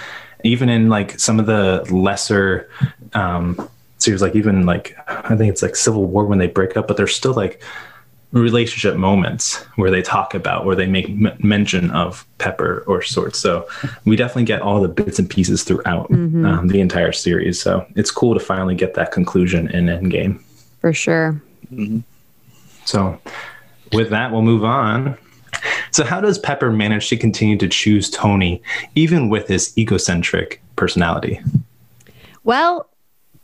even 0.45 0.69
in 0.69 0.89
like 0.89 1.19
some 1.19 1.39
of 1.39 1.47
the 1.47 1.87
lesser 1.91 2.69
um, 3.15 3.69
series, 3.99 4.23
like 4.23 4.35
even 4.35 4.67
like 4.67 4.97
I 5.07 5.37
think 5.37 5.51
it's 5.51 5.63
like 5.63 5.77
Civil 5.77 6.07
War 6.07 6.27
when 6.27 6.39
they 6.39 6.49
break 6.49 6.77
up, 6.77 6.89
but 6.89 6.97
they're 6.97 7.07
still 7.07 7.35
like 7.35 7.63
relationship 8.33 8.97
moments 8.97 9.57
where 9.77 9.91
they 9.91 10.03
talk 10.03 10.35
about 10.35 10.65
where 10.65 10.75
they 10.75 10.87
make 10.87 11.09
m- 11.09 11.37
mention 11.41 11.91
of 11.91 12.27
pepper 12.39 12.83
or 12.87 13.03
sorts. 13.03 13.39
So 13.39 13.69
we 14.05 14.17
definitely 14.17 14.45
get 14.45 14.63
all 14.63 14.81
the 14.81 14.89
bits 14.89 15.19
and 15.19 15.29
pieces 15.29 15.65
throughout 15.65 16.11
mm-hmm. 16.11 16.45
um, 16.45 16.69
the 16.69 16.81
entire 16.81 17.13
series. 17.13 17.61
So 17.61 17.87
it's 17.95 18.11
cool 18.11 18.35
to 18.35 18.41
finally 18.41 18.75
get 18.75 18.95
that 18.95 19.13
conclusion 19.13 19.69
in 19.71 19.87
endgame. 19.87 20.43
For 20.81 20.93
sure. 20.93 21.41
Mm-hmm. 21.73 22.01
so 22.85 23.19
with 23.95 24.11
that 24.11 24.31
we'll 24.31 24.43
move 24.43 24.63
on. 24.63 25.17
So 25.91 26.05
how 26.05 26.21
does 26.21 26.39
pepper 26.39 26.71
manage 26.71 27.09
to 27.09 27.17
continue 27.17 27.57
to 27.57 27.69
choose 27.69 28.11
tony 28.11 28.61
even 28.95 29.31
with 29.31 29.49
his 29.49 29.73
egocentric 29.79 30.61
personality? 30.77 31.41
Well 32.45 32.91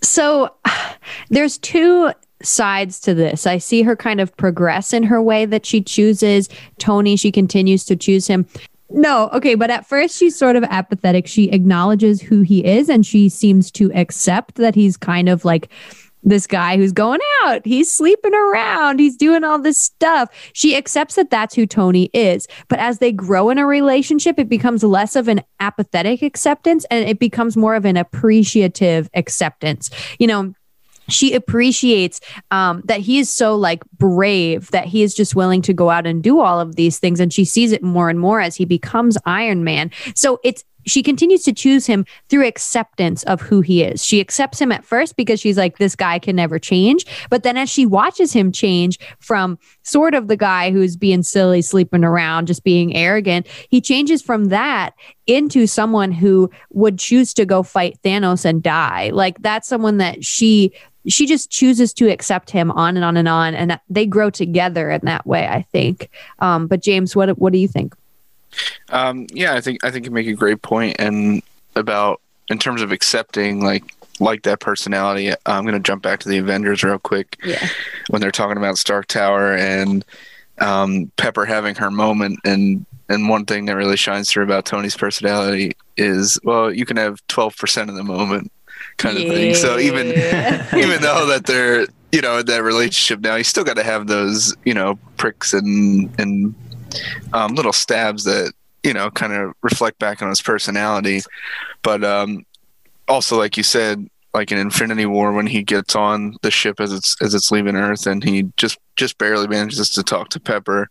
so 0.03 0.55
there's 1.31 1.59
two 1.59 2.13
sides 2.43 3.01
to 3.01 3.15
this. 3.15 3.47
I 3.47 3.59
see 3.59 3.83
her 3.83 3.97
kind 3.97 4.21
of 4.21 4.37
progress 4.37 4.93
in 4.93 5.03
her 5.05 5.23
way 5.23 5.47
that 5.47 5.67
she 5.67 5.81
chooses 5.81 6.49
Tony. 6.79 7.17
She 7.17 7.33
continues 7.33 7.85
to 7.87 7.97
choose 7.97 8.27
him. 8.27 8.47
No, 8.91 9.29
okay, 9.35 9.55
but 9.55 9.71
at 9.71 9.87
first 9.87 10.17
she's 10.17 10.37
sort 10.37 10.57
of 10.57 10.65
apathetic. 10.65 11.27
She 11.27 11.51
acknowledges 11.51 12.23
who 12.23 12.41
he 12.41 12.65
is 12.65 12.89
and 12.89 13.05
she 13.05 13.29
seems 13.29 13.71
to 13.73 13.93
accept 13.93 14.55
that 14.55 14.75
he's 14.75 14.97
kind 14.97 15.29
of 15.29 15.45
like 15.45 15.69
this 16.23 16.47
guy 16.47 16.77
who's 16.77 16.93
going 16.93 17.21
out, 17.43 17.65
he's 17.65 17.93
sleeping 17.93 18.35
around, 18.35 18.99
he's 18.99 19.17
doing 19.17 19.45
all 19.45 19.59
this 19.59 19.81
stuff. 19.81 20.29
She 20.53 20.77
accepts 20.77 21.15
that 21.15 21.31
that's 21.31 21.55
who 21.55 21.67
Tony 21.67 22.11
is. 22.13 22.49
But 22.69 22.81
as 22.81 22.99
they 22.99 23.13
grow 23.13 23.51
in 23.51 23.59
a 23.59 23.67
relationship, 23.67 24.39
it 24.39 24.49
becomes 24.49 24.83
less 24.83 25.17
of 25.17 25.29
an 25.29 25.43
apathetic 25.61 26.23
acceptance 26.23 26.85
and 26.91 27.09
it 27.09 27.19
becomes 27.19 27.57
more 27.57 27.75
of 27.75 27.85
an 27.85 27.97
appreciative 27.97 29.09
acceptance. 29.15 29.91
You 30.19 30.27
know, 30.27 30.55
she 31.09 31.33
appreciates 31.33 32.21
um, 32.51 32.83
that 32.85 33.01
he 33.01 33.19
is 33.19 33.31
so 33.31 33.57
like 33.57 33.83
brave 33.93 34.71
that 34.71 34.87
he 34.87 35.03
is 35.03 35.15
just 35.15 35.35
willing 35.35 35.63
to 35.63 35.73
go 35.73 35.91
out 35.91 36.07
and 36.07 36.23
do 36.23 36.41
all 36.41 36.61
of 36.61 36.77
these 36.77 36.99
things 36.99 37.21
and 37.21 37.33
she 37.33 37.45
sees 37.45 37.73
it 37.73 37.83
more 37.83 38.09
and 38.09 38.21
more 38.21 38.41
as 38.41 38.57
he 38.57 38.65
becomes 38.65 39.19
iron 39.25 39.65
man 39.65 39.91
so 40.15 40.39
it's 40.45 40.65
she 40.89 41.03
continues 41.03 41.43
to 41.45 41.53
choose 41.53 41.87
him 41.87 42.05
through 42.29 42.47
acceptance 42.47 43.23
of 43.25 43.41
who 43.41 43.61
he 43.61 43.83
is. 43.83 44.05
She 44.05 44.21
accepts 44.21 44.61
him 44.61 44.73
at 44.73 44.85
first 44.85 45.17
because 45.17 45.41
she's 45.41 45.59
like, 45.59 45.79
this 45.79 45.95
guy 45.95 46.19
can 46.19 46.37
never 46.37 46.59
change. 46.59 47.05
But 47.31 47.43
then 47.43 47.57
as 47.57 47.69
she 47.69 47.87
watches 47.87 48.33
him 48.33 48.53
change 48.53 48.99
from 49.21 49.59
sort 49.83 50.15
of 50.15 50.29
the 50.29 50.37
guy 50.37 50.71
who's 50.71 50.97
being 50.97 51.23
silly, 51.23 51.63
sleeping 51.63 52.05
around, 52.05 52.47
just 52.47 52.65
being 52.65 52.97
arrogant, 52.97 53.47
he 53.69 53.81
changes 53.81 54.23
from 54.23 54.47
that 54.47 54.95
into 55.27 55.67
someone 55.67 56.11
who 56.11 56.51
would 56.71 56.99
choose 56.99 57.35
to 57.35 57.45
go 57.45 57.63
fight 57.63 57.99
Thanos 58.03 58.45
and 58.45 58.63
die. 58.63 59.11
Like 59.11 59.41
that's 59.43 59.69
someone 59.69 59.99
that 59.99 60.25
she 60.25 60.73
she 61.09 61.27
just 61.27 61.51
chooses 61.51 61.93
to 61.95 62.11
accept 62.11 62.51
him 62.51 62.71
on 62.73 62.97
and 62.97 63.05
on 63.05 63.17
and 63.17 63.29
on 63.29 63.55
and 63.55 63.79
they 63.89 64.07
grow 64.07 64.31
together 64.31 64.91
in 64.91 65.01
that 65.05 65.27
way 65.27 65.47
i 65.47 65.63
think. 65.73 66.11
Um, 66.39 66.67
but 66.67 66.83
james 66.83 67.17
what 67.17 67.39
what 67.39 67.53
do 67.53 67.59
you 67.59 67.69
think? 67.69 67.95
Um, 68.91 69.27
yeah 69.33 69.55
i 69.55 69.61
think 69.61 69.85
i 69.85 69.91
think 69.91 70.05
you 70.05 70.11
make 70.11 70.27
a 70.27 70.33
great 70.33 70.63
point 70.63 70.97
and 70.99 71.43
about 71.77 72.21
in 72.49 72.59
terms 72.59 72.83
of 72.83 72.93
accepting 72.93 73.63
like 73.63 73.85
like 74.21 74.43
that 74.43 74.59
personality 74.61 75.33
i'm 75.47 75.65
going 75.65 75.75
to 75.75 75.81
jump 75.81 76.03
back 76.03 76.21
to 76.21 76.29
the 76.29 76.39
avengers 76.39 76.83
real 76.83 76.99
quick. 76.99 77.37
Yeah. 77.45 77.67
when 78.09 78.21
they're 78.21 78.31
talking 78.31 78.57
about 78.57 78.79
stark 78.79 79.07
tower 79.07 79.55
and 79.55 80.05
um, 80.61 81.13
pepper 81.17 81.45
having 81.45 81.77
her 81.77 81.91
moment 81.91 82.41
and 82.45 82.85
and 83.09 83.29
one 83.29 83.47
thing 83.47 83.67
that 83.67 83.77
really 83.77 83.97
shines 83.97 84.31
through 84.31 84.45
about 84.45 84.65
tony's 84.65 84.97
personality 84.97 85.73
is 85.97 86.39
well 86.43 86.73
you 86.73 86.85
can 86.85 86.97
have 86.97 87.25
12% 87.29 87.89
of 87.89 87.95
the 87.95 88.03
moment 88.03 88.51
kind 88.99 89.17
of 89.17 89.25
yeah. 89.25 89.33
thing. 89.33 89.55
So 89.55 89.79
even 89.79 90.07
even 90.79 91.01
though 91.01 91.27
that 91.27 91.45
they're 91.47 91.87
you 92.13 92.21
know 92.21 92.39
in 92.39 92.47
that 92.47 92.63
relationship 92.63 93.21
now, 93.21 93.37
you 93.37 93.45
still 93.45 93.65
got 93.65 93.77
to 93.77 93.83
have 93.83 94.07
those 94.07 94.55
you 94.65 94.75
know 94.75 94.99
pricks 95.17 95.55
and 95.55 96.11
and 96.21 96.55
um, 97.33 97.55
little 97.55 97.73
stabs 97.73 98.25
that 98.25 98.53
you 98.83 98.93
know 98.93 99.11
kind 99.11 99.33
of 99.33 99.55
reflect 99.63 99.99
back 99.99 100.23
on 100.23 100.29
his 100.29 100.43
personality. 100.43 101.23
But 101.83 102.05
um, 102.05 102.45
also, 103.09 103.39
like 103.39 103.57
you 103.57 103.63
said, 103.63 104.09
like 104.35 104.53
in 104.53 104.59
Infinity 104.59 105.07
War 105.07 105.33
when 105.33 105.47
he 105.47 105.63
gets 105.63 105.97
on 105.97 106.37
the 106.43 106.51
ship 106.51 106.81
as 106.81 106.93
it's 106.93 107.21
as 107.23 107.35
it's 107.35 107.51
leaving 107.51 107.77
Earth 107.77 108.07
and 108.07 108.23
he 108.23 108.51
just 108.57 108.79
just 108.97 109.19
barely 109.19 109.47
manages 109.47 109.91
to 109.91 110.03
talk 110.03 110.29
to 110.31 110.41
Pepper 110.41 110.89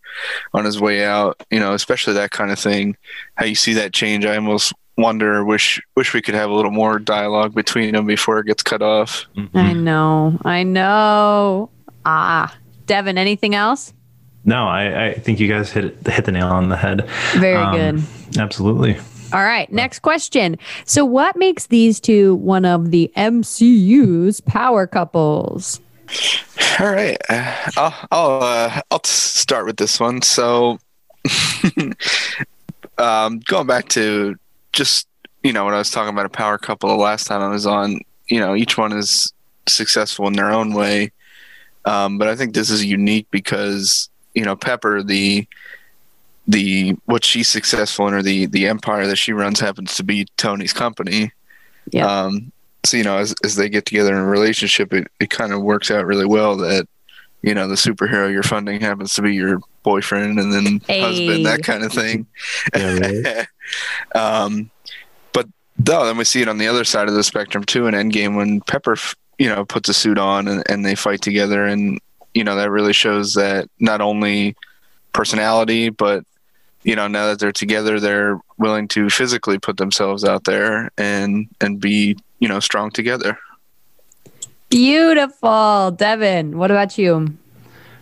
on 0.53 0.65
his 0.65 0.79
way 0.79 1.03
out, 1.03 1.41
you 1.51 1.59
know, 1.59 1.73
especially 1.73 2.13
that 2.13 2.31
kind 2.31 2.51
of 2.51 2.59
thing. 2.59 2.95
How 3.35 3.45
you 3.45 3.55
see 3.55 3.73
that 3.73 3.93
change, 3.93 4.25
I 4.25 4.35
almost 4.35 4.73
wonder 4.97 5.45
wish 5.45 5.81
wish 5.95 6.13
we 6.13 6.21
could 6.21 6.33
have 6.33 6.49
a 6.49 6.53
little 6.53 6.71
more 6.71 6.99
dialogue 6.99 7.53
between 7.53 7.93
them 7.93 8.05
before 8.05 8.39
it 8.39 8.47
gets 8.47 8.63
cut 8.63 8.81
off. 8.81 9.25
Mm-hmm. 9.35 9.57
i 9.57 9.73
know. 9.73 10.39
I 10.43 10.63
know. 10.63 11.69
Ah. 12.05 12.55
Devin 12.87 13.17
anything 13.17 13.53
else? 13.53 13.93
No 14.45 14.65
i, 14.67 15.07
I 15.07 15.13
think 15.13 15.39
you 15.39 15.47
guys 15.47 15.71
hit 15.71 15.95
hit 16.07 16.25
the 16.25 16.31
nail 16.31 16.47
on 16.47 16.69
the 16.69 16.77
head. 16.77 17.07
Very 17.33 17.55
um, 17.55 17.75
good. 17.75 18.39
absolutely. 18.39 18.97
All 19.33 19.43
right 19.43 19.71
next 19.71 19.99
question. 19.99 20.57
So 20.85 21.05
what 21.05 21.35
makes 21.35 21.67
these 21.67 21.99
two 21.99 22.35
one 22.35 22.65
of 22.65 22.91
the 22.91 23.11
mcu's 23.15 24.41
power 24.41 24.87
couples? 24.87 25.79
All 26.79 26.91
right. 26.91 27.17
Uh, 27.29 27.55
i'll 27.75 28.07
i'll, 28.11 28.43
uh, 28.43 28.81
I'll 28.89 29.03
start 29.03 29.65
with 29.65 29.77
this 29.77 29.99
one. 29.99 30.21
So 30.21 30.79
um, 32.97 33.39
going 33.39 33.67
back 33.67 33.89
to 33.89 34.37
just 34.77 35.07
you 35.43 35.51
know 35.51 35.65
when 35.65 35.73
I 35.73 35.79
was 35.79 35.89
talking 35.89 36.13
about 36.13 36.25
a 36.25 36.29
power 36.29 36.57
couple 36.57 36.89
the 36.89 36.95
last 36.95 37.27
time 37.27 37.41
I 37.41 37.49
was 37.49 37.65
on, 37.65 37.99
you 38.27 38.39
know, 38.39 38.55
each 38.55 38.77
one 38.77 38.93
is 38.93 39.33
successful 39.67 40.27
in 40.27 40.33
their 40.33 40.51
own 40.51 40.73
way. 40.73 41.11
Um, 41.85 42.17
but 42.17 42.27
I 42.27 42.35
think 42.35 42.53
this 42.53 42.69
is 42.69 42.85
unique 42.85 43.27
because 43.31 44.09
you 44.35 44.45
know 44.45 44.55
Pepper 44.55 45.03
the 45.03 45.47
the 46.47 46.95
what 47.05 47.25
she's 47.25 47.49
successful 47.49 48.07
in 48.07 48.13
or 48.13 48.21
the 48.21 48.45
the 48.45 48.67
empire 48.67 49.07
that 49.07 49.17
she 49.17 49.33
runs 49.33 49.59
happens 49.59 49.95
to 49.95 50.03
be 50.03 50.27
Tony's 50.37 50.73
company. 50.73 51.31
Yeah. 51.91 52.05
Um, 52.05 52.51
so 52.85 52.97
you 52.97 53.03
know 53.03 53.17
as 53.17 53.33
as 53.43 53.55
they 53.55 53.69
get 53.69 53.85
together 53.85 54.13
in 54.13 54.19
a 54.19 54.25
relationship, 54.25 54.93
it 54.93 55.07
it 55.19 55.29
kind 55.29 55.51
of 55.51 55.61
works 55.61 55.89
out 55.89 56.05
really 56.05 56.25
well 56.25 56.55
that 56.57 56.87
you 57.47 57.53
know 57.53 57.65
the 57.65 57.75
superhero 57.75 58.29
you're 58.29 58.43
funding 58.43 58.81
happens 58.81 59.13
to 59.13 59.21
be 59.21 59.33
your 59.33 59.61
boyfriend 59.83 60.37
and 60.37 60.51
then 60.51 60.81
hey. 60.85 60.99
husband 60.99 61.45
that 61.45 61.63
kind 61.63 61.81
of 61.81 61.93
thing. 61.93 62.27
Yeah, 62.75 63.45
um, 64.15 64.69
but 65.31 65.47
though 65.79 66.05
then 66.05 66.17
we 66.17 66.25
see 66.25 66.41
it 66.41 66.49
on 66.49 66.57
the 66.57 66.67
other 66.67 66.83
side 66.83 67.07
of 67.07 67.13
the 67.13 67.23
spectrum 67.23 67.63
too 67.63 67.87
in 67.87 67.93
endgame 67.93 68.35
when 68.35 68.59
pepper 68.59 68.97
you 69.37 69.47
know 69.47 69.63
puts 69.63 69.87
a 69.87 69.93
suit 69.93 70.17
on 70.17 70.49
and, 70.49 70.69
and 70.69 70.85
they 70.85 70.93
fight 70.93 71.21
together. 71.21 71.63
And 71.63 72.01
you 72.33 72.43
know 72.43 72.57
that 72.57 72.69
really 72.69 72.91
shows 72.91 73.33
that 73.35 73.69
not 73.79 74.01
only 74.01 74.53
personality 75.13 75.87
but 75.87 76.25
you 76.83 76.97
know 76.97 77.07
now 77.07 77.27
that 77.27 77.39
they're 77.39 77.53
together 77.53 77.97
they're 77.99 78.39
willing 78.57 78.89
to 78.89 79.09
physically 79.09 79.57
put 79.57 79.77
themselves 79.77 80.25
out 80.25 80.43
there 80.43 80.91
and 80.97 81.47
and 81.61 81.79
be 81.79 82.17
you 82.39 82.47
know 82.47 82.59
strong 82.59 82.91
together 82.91 83.39
Beautiful. 84.69 85.91
Devin, 85.91 86.57
what 86.57 86.71
about 86.71 86.97
you? 86.97 87.37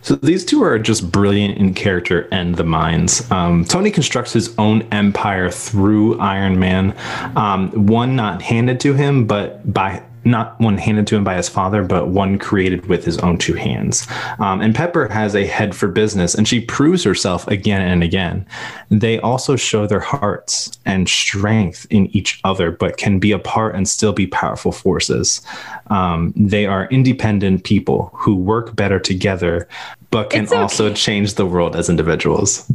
So 0.02 0.14
these 0.14 0.44
two 0.44 0.62
are 0.62 0.78
just 0.78 1.10
brilliant 1.10 1.58
in 1.58 1.74
character 1.74 2.28
and 2.30 2.54
the 2.54 2.64
minds. 2.64 3.28
Um, 3.30 3.64
Tony 3.64 3.90
constructs 3.90 4.32
his 4.32 4.56
own 4.56 4.82
empire 4.92 5.50
through 5.50 6.20
Iron 6.20 6.60
Man, 6.60 6.96
um, 7.34 7.70
one 7.86 8.14
not 8.14 8.40
handed 8.40 8.78
to 8.80 8.94
him, 8.94 9.26
but 9.26 9.72
by 9.72 10.04
not 10.26 10.58
one 10.60 10.76
handed 10.76 11.06
to 11.06 11.16
him 11.16 11.24
by 11.24 11.36
his 11.36 11.48
father, 11.48 11.82
but 11.82 12.08
one 12.08 12.38
created 12.38 12.86
with 12.86 13.04
his 13.04 13.16
own 13.18 13.38
two 13.38 13.54
hands. 13.54 14.06
Um, 14.38 14.60
and 14.60 14.74
Pepper 14.74 15.08
has 15.08 15.34
a 15.34 15.46
head 15.46 15.74
for 15.74 15.88
business, 15.88 16.34
and 16.34 16.46
she 16.46 16.60
proves 16.60 17.04
herself 17.04 17.46
again 17.46 17.80
and 17.80 18.02
again. 18.02 18.44
They 18.90 19.20
also 19.20 19.56
show 19.56 19.86
their 19.86 20.00
hearts 20.00 20.76
and 20.84 21.08
strength 21.08 21.86
in 21.90 22.06
each 22.08 22.40
other, 22.44 22.70
but 22.70 22.96
can 22.96 23.18
be 23.18 23.32
apart 23.32 23.74
and 23.74 23.88
still 23.88 24.12
be 24.12 24.26
powerful 24.26 24.72
forces. 24.72 25.40
Um, 25.86 26.32
they 26.36 26.66
are 26.66 26.86
independent 26.86 27.64
people 27.64 28.10
who 28.14 28.34
work 28.34 28.74
better 28.74 28.98
together, 28.98 29.68
but 30.10 30.30
can 30.30 30.46
okay. 30.46 30.56
also 30.56 30.92
change 30.92 31.34
the 31.34 31.46
world 31.46 31.76
as 31.76 31.88
individuals. 31.88 32.70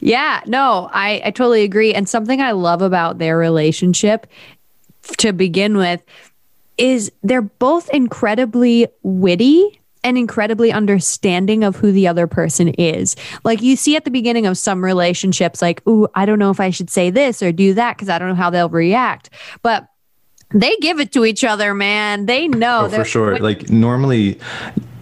Yeah, 0.00 0.42
no, 0.46 0.88
I, 0.92 1.22
I 1.24 1.30
totally 1.30 1.64
agree. 1.64 1.94
And 1.94 2.08
something 2.08 2.40
I 2.40 2.52
love 2.52 2.82
about 2.82 3.18
their 3.18 3.36
relationship 3.36 4.26
to 5.16 5.32
begin 5.32 5.76
with 5.76 6.02
is 6.78 7.12
they're 7.22 7.42
both 7.42 7.90
incredibly 7.90 8.86
witty 9.02 9.80
and 10.04 10.16
incredibly 10.16 10.72
understanding 10.72 11.64
of 11.64 11.76
who 11.76 11.92
the 11.92 12.06
other 12.06 12.26
person 12.26 12.68
is. 12.68 13.16
Like 13.44 13.62
you 13.62 13.76
see 13.76 13.96
at 13.96 14.04
the 14.04 14.10
beginning 14.10 14.46
of 14.46 14.56
some 14.56 14.84
relationships, 14.84 15.60
like, 15.60 15.86
ooh, 15.88 16.08
I 16.14 16.24
don't 16.24 16.38
know 16.38 16.50
if 16.50 16.60
I 16.60 16.70
should 16.70 16.88
say 16.88 17.10
this 17.10 17.42
or 17.42 17.52
do 17.52 17.74
that 17.74 17.96
because 17.96 18.08
I 18.08 18.18
don't 18.18 18.28
know 18.28 18.34
how 18.34 18.50
they'll 18.50 18.68
react. 18.68 19.30
But 19.62 19.88
they 20.54 20.76
give 20.76 20.98
it 21.00 21.12
to 21.12 21.24
each 21.24 21.44
other, 21.44 21.74
man. 21.74 22.26
They 22.26 22.48
know. 22.48 22.86
Oh, 22.86 22.88
for 22.88 23.04
sure. 23.04 23.38
Like 23.38 23.68
normally, 23.70 24.38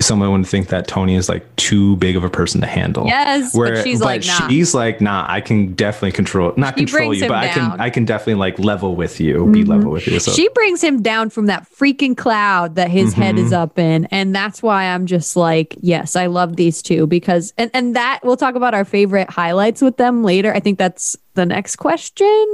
someone 0.00 0.30
would 0.32 0.46
think 0.46 0.68
that 0.68 0.86
Tony 0.86 1.14
is 1.14 1.28
like 1.28 1.44
too 1.56 1.96
big 1.96 2.16
of 2.16 2.24
a 2.24 2.30
person 2.30 2.60
to 2.60 2.66
handle. 2.66 3.06
Yes, 3.06 3.54
Where, 3.54 3.74
but 3.76 3.84
she's 3.84 4.00
like, 4.00 4.24
nah. 4.26 4.48
she's 4.48 4.74
like, 4.74 5.00
nah, 5.00 5.24
I 5.28 5.40
can 5.40 5.74
definitely 5.74 6.12
control, 6.12 6.52
not 6.56 6.74
She 6.78 6.84
control 6.84 7.14
you, 7.14 7.26
but 7.28 7.36
I 7.36 7.48
can, 7.48 7.80
I 7.80 7.90
can 7.90 8.04
definitely 8.04 8.34
like 8.34 8.58
level 8.58 8.96
with 8.96 9.20
you, 9.20 9.46
be 9.46 9.64
Mhm. 9.64 9.68
level 9.68 9.90
with 9.92 10.06
you. 10.06 10.18
So 10.20 10.32
She 10.32 10.48
brings 10.50 10.82
him 10.82 11.02
down 11.02 11.30
from 11.30 11.46
that 11.46 11.66
freaking 11.70 12.16
cloud 12.16 12.74
that 12.76 12.90
his 12.90 13.12
head 13.14 13.38
is 13.38 13.50
Mhm. 13.52 13.56
up 13.56 13.78
in. 13.78 14.06
And 14.10 14.34
that's 14.34 14.62
why 14.62 14.84
I'm 14.84 15.06
just 15.06 15.36
like, 15.36 15.76
yes, 15.80 16.16
I 16.16 16.26
love 16.26 16.56
these 16.56 16.82
two 16.82 17.06
because, 17.06 17.52
and, 17.56 17.70
and 17.74 17.96
that 17.96 18.20
we'll 18.22 18.36
talk 18.36 18.54
about 18.54 18.74
our 18.74 18.84
favorite 18.84 19.30
highlights 19.30 19.82
with 19.82 19.96
them 19.96 20.22
later. 20.22 20.52
I 20.54 20.60
think 20.60 20.78
that's 20.78 21.16
the 21.34 21.46
next 21.46 21.76
question. 21.76 22.44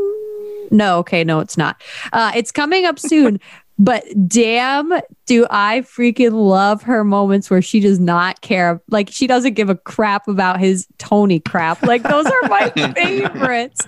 No, 0.71 0.99
okay, 1.01 1.23
no, 1.23 1.41
it's 1.41 1.59
not. 1.59 1.83
Uh, 2.15 2.33
it's 2.35 2.51
coming 2.51 2.87
up 2.87 2.99
soon. 2.99 3.39
But 3.79 4.05
damn, 4.29 4.93
do 5.27 5.47
I 5.51 5.81
freaking 5.81 6.33
love 6.33 6.83
her 6.83 7.05
moments 7.05 7.51
where 7.51 7.63
she 7.63 7.81
does 7.81 7.99
not 7.99 8.41
care. 8.41 8.83
Like, 8.91 9.11
she 9.11 9.27
doesn't 9.27 9.55
give 9.55 9.71
a 9.71 9.75
crap 9.75 10.29
about 10.29 10.61
his 10.61 10.87
Tony 10.99 11.41
crap. 11.41 11.83
Like, 11.83 12.03
those 12.03 12.27
are 12.27 12.43
my 12.49 12.71
favorites. 12.95 13.87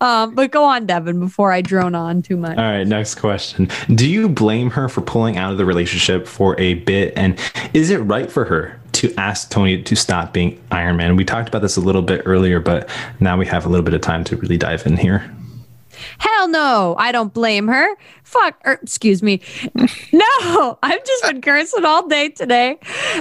Um, 0.00 0.34
but 0.34 0.50
go 0.50 0.64
on, 0.64 0.86
Devin, 0.86 1.20
before 1.20 1.52
I 1.52 1.62
drone 1.62 1.94
on 1.94 2.22
too 2.22 2.36
much. 2.36 2.58
All 2.58 2.64
right, 2.64 2.86
next 2.86 3.16
question. 3.16 3.68
Do 3.94 4.08
you 4.08 4.28
blame 4.28 4.70
her 4.70 4.88
for 4.88 5.00
pulling 5.00 5.36
out 5.36 5.52
of 5.52 5.58
the 5.58 5.64
relationship 5.64 6.26
for 6.26 6.58
a 6.60 6.74
bit? 6.74 7.12
And 7.16 7.38
is 7.72 7.90
it 7.90 7.98
right 7.98 8.30
for 8.30 8.44
her 8.44 8.80
to 8.92 9.14
ask 9.16 9.50
Tony 9.50 9.82
to 9.82 9.96
stop 9.96 10.32
being 10.32 10.60
Iron 10.70 10.96
Man? 10.96 11.16
We 11.16 11.24
talked 11.24 11.48
about 11.48 11.62
this 11.62 11.76
a 11.76 11.80
little 11.80 12.02
bit 12.02 12.22
earlier, 12.26 12.60
but 12.60 12.90
now 13.20 13.36
we 13.36 13.46
have 13.46 13.64
a 13.64 13.68
little 13.68 13.84
bit 13.84 13.94
of 13.94 14.00
time 14.00 14.24
to 14.24 14.36
really 14.36 14.58
dive 14.58 14.86
in 14.86 14.96
here. 14.96 15.30
Hell 16.18 16.48
no, 16.48 16.94
I 16.98 17.12
don't 17.12 17.32
blame 17.32 17.68
her. 17.68 17.88
Fuck, 18.30 18.60
or 18.64 18.74
excuse 18.74 19.24
me. 19.24 19.40
No, 20.12 20.78
I've 20.82 21.04
just 21.04 21.24
been 21.24 21.40
cursing 21.40 21.84
all 21.84 22.06
day 22.06 22.28
today. 22.30 22.78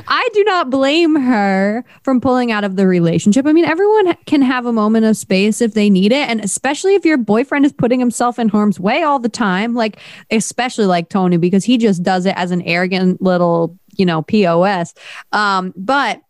I 0.07 0.27
do 0.33 0.43
not 0.43 0.69
blame 0.69 1.15
her 1.15 1.85
from 2.03 2.19
pulling 2.19 2.51
out 2.51 2.63
of 2.63 2.75
the 2.75 2.87
relationship. 2.87 3.45
I 3.45 3.53
mean, 3.53 3.65
everyone 3.65 4.15
can 4.25 4.41
have 4.41 4.65
a 4.65 4.73
moment 4.73 5.05
of 5.05 5.15
space 5.15 5.61
if 5.61 5.73
they 5.75 5.89
need 5.89 6.11
it. 6.11 6.27
And 6.29 6.43
especially 6.43 6.95
if 6.95 7.05
your 7.05 7.17
boyfriend 7.17 7.65
is 7.65 7.71
putting 7.71 7.99
himself 7.99 8.39
in 8.39 8.49
harm's 8.49 8.79
way 8.79 9.03
all 9.03 9.19
the 9.19 9.29
time, 9.29 9.75
like, 9.75 9.99
especially 10.31 10.85
like 10.85 11.09
Tony, 11.09 11.37
because 11.37 11.63
he 11.63 11.77
just 11.77 12.03
does 12.03 12.25
it 12.25 12.33
as 12.35 12.51
an 12.51 12.61
arrogant 12.63 13.21
little, 13.21 13.77
you 13.95 14.05
know, 14.05 14.23
POS. 14.23 14.93
Um, 15.31 15.73
but 15.77 16.21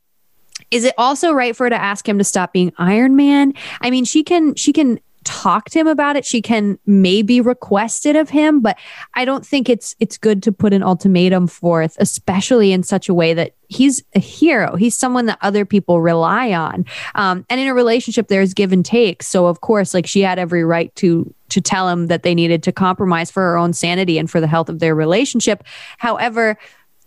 is 0.71 0.83
it 0.83 0.93
also 0.97 1.31
right 1.31 1.55
for 1.55 1.65
her 1.65 1.69
to 1.69 1.81
ask 1.81 2.07
him 2.07 2.17
to 2.17 2.23
stop 2.23 2.53
being 2.53 2.71
Iron 2.77 3.15
Man? 3.15 3.53
I 3.81 3.89
mean, 3.89 4.05
she 4.05 4.23
can 4.23 4.55
she 4.55 4.73
can 4.73 4.99
talk 5.23 5.69
to 5.69 5.79
him 5.79 5.87
about 5.87 6.15
it. 6.15 6.25
She 6.25 6.41
can 6.41 6.79
maybe 6.85 7.41
request 7.41 8.05
it 8.05 8.15
of 8.15 8.29
him, 8.29 8.61
but 8.61 8.77
I 9.13 9.25
don't 9.25 9.45
think 9.45 9.69
it's 9.69 9.95
it's 9.99 10.17
good 10.17 10.41
to 10.43 10.51
put 10.51 10.73
an 10.73 10.83
ultimatum 10.83 11.47
forth, 11.47 11.95
especially 11.99 12.71
in 12.71 12.83
such 12.83 13.09
a 13.09 13.13
way 13.13 13.33
that 13.33 13.55
he's 13.67 14.03
a 14.15 14.19
hero. 14.19 14.75
He's 14.75 14.95
someone 14.95 15.25
that 15.27 15.37
other 15.41 15.65
people 15.65 16.01
rely 16.01 16.53
on. 16.53 16.85
Um, 17.15 17.45
and 17.49 17.59
in 17.59 17.67
a 17.67 17.73
relationship, 17.73 18.27
there's 18.27 18.53
give 18.53 18.71
and 18.71 18.85
take. 18.85 19.23
So 19.23 19.47
of 19.47 19.61
course, 19.61 19.93
like 19.93 20.07
she 20.07 20.21
had 20.21 20.39
every 20.39 20.63
right 20.63 20.93
to 20.95 21.33
to 21.49 21.61
tell 21.61 21.89
him 21.89 22.07
that 22.07 22.23
they 22.23 22.35
needed 22.35 22.63
to 22.63 22.71
compromise 22.71 23.31
for 23.31 23.41
her 23.41 23.57
own 23.57 23.73
sanity 23.73 24.17
and 24.17 24.29
for 24.29 24.39
the 24.39 24.47
health 24.47 24.69
of 24.69 24.79
their 24.79 24.95
relationship. 24.95 25.63
However, 25.97 26.57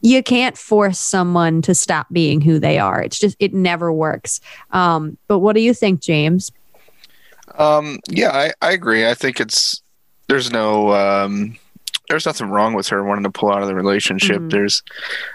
you 0.03 0.23
can't 0.23 0.59
force 0.59 0.99
someone 0.99 1.63
to 1.63 1.75
stop 1.75 2.09
being 2.13 2.41
who 2.41 2.59
they 2.59 2.79
are. 2.79 3.01
It's 3.01 3.19
just 3.19 3.37
it 3.39 3.55
never 3.55 3.93
works. 3.93 4.41
Um, 4.71 5.17
but 5.29 5.39
what 5.39 5.55
do 5.55 5.61
you 5.61 5.73
think, 5.73 6.01
James? 6.01 6.51
Um, 7.59 7.99
yeah, 8.09 8.31
I, 8.31 8.53
I 8.61 8.73
agree. 8.73 9.07
I 9.09 9.15
think 9.15 9.41
it's 9.41 9.83
there's 10.29 10.51
no 10.51 10.93
um, 10.93 11.57
there's 12.09 12.27
nothing 12.27 12.49
wrong 12.49 12.75
with 12.75 12.89
her 12.89 13.03
wanting 13.05 13.25
to 13.25 13.31
pull 13.31 13.51
out 13.53 13.63
of 13.63 13.69
the 13.69 13.75
relationship. 13.75 14.41
Mhm. 14.41 14.51
There's, 14.51 14.83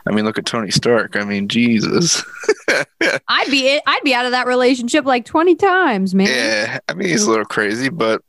I 0.07 0.11
mean, 0.11 0.25
look 0.25 0.37
at 0.37 0.45
Tony 0.45 0.71
Stark. 0.71 1.15
I 1.15 1.23
mean, 1.23 1.47
Jesus. 1.47 2.23
I'd 3.27 3.49
be 3.49 3.79
I'd 3.85 4.03
be 4.03 4.13
out 4.13 4.25
of 4.25 4.31
that 4.31 4.47
relationship 4.47 5.05
like 5.05 5.25
twenty 5.25 5.55
times, 5.55 6.13
man. 6.15 6.27
yeah, 6.27 6.79
I 6.89 6.93
mean, 6.93 7.09
he's 7.09 7.23
a 7.23 7.29
little 7.29 7.45
crazy, 7.45 7.89
but 7.89 8.21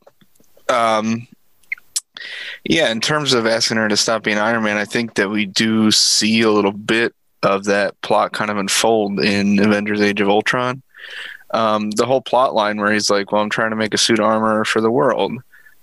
um, 0.69 1.27
yeah, 2.63 2.91
in 2.91 3.01
terms 3.01 3.33
of 3.33 3.45
asking 3.45 3.77
her 3.77 3.87
to 3.87 3.97
stop 3.97 4.23
being 4.23 4.37
Iron 4.37 4.63
Man, 4.63 4.77
I 4.77 4.85
think 4.85 5.15
that 5.15 5.29
we 5.29 5.45
do 5.45 5.91
see 5.91 6.41
a 6.41 6.51
little 6.51 6.71
bit 6.73 7.13
of 7.43 7.65
that 7.65 7.99
plot 8.01 8.33
kind 8.33 8.51
of 8.51 8.57
unfold 8.57 9.19
in 9.19 9.59
Avengers: 9.59 10.01
Age 10.01 10.21
of 10.21 10.29
Ultron. 10.29 10.81
Um, 11.51 11.91
the 11.91 12.05
whole 12.05 12.21
plot 12.21 12.53
line 12.53 12.77
where 12.77 12.91
he's 12.91 13.09
like, 13.09 13.31
"Well, 13.31 13.41
I'm 13.41 13.49
trying 13.49 13.71
to 13.71 13.75
make 13.75 13.93
a 13.93 13.97
suit 13.97 14.19
armor 14.19 14.63
for 14.65 14.81
the 14.81 14.91
world," 14.91 15.33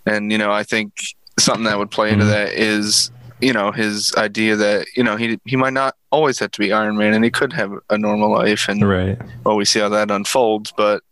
and 0.07 0.31
you 0.31 0.39
know, 0.39 0.53
I 0.53 0.63
think 0.63 0.93
something 1.39 1.65
that 1.65 1.79
would 1.79 1.91
play 1.91 2.11
into 2.11 2.25
Mhm. 2.25 2.29
that 2.31 2.53
is 2.53 3.11
you 3.41 3.53
know 3.53 3.71
his 3.73 4.15
idea 4.17 4.57
that 4.57 4.87
you 4.97 5.03
know 5.05 5.17
he 5.17 5.39
he 5.45 5.57
might 5.57 5.73
not 5.75 5.95
always 6.11 6.39
have 6.39 6.51
to 6.53 6.59
be 6.59 6.73
Iron 6.73 6.97
Man 6.97 7.13
and 7.15 7.25
he 7.25 7.31
could 7.31 7.53
have 7.53 7.73
a 7.91 7.99
normal 7.99 8.31
life 8.33 8.69
and 8.69 8.87
Right. 8.89 9.19
well, 9.45 9.57
we 9.57 9.65
see 9.65 9.81
how 9.81 9.89
that 9.91 10.11
unfolds. 10.11 10.73
But 10.77 11.03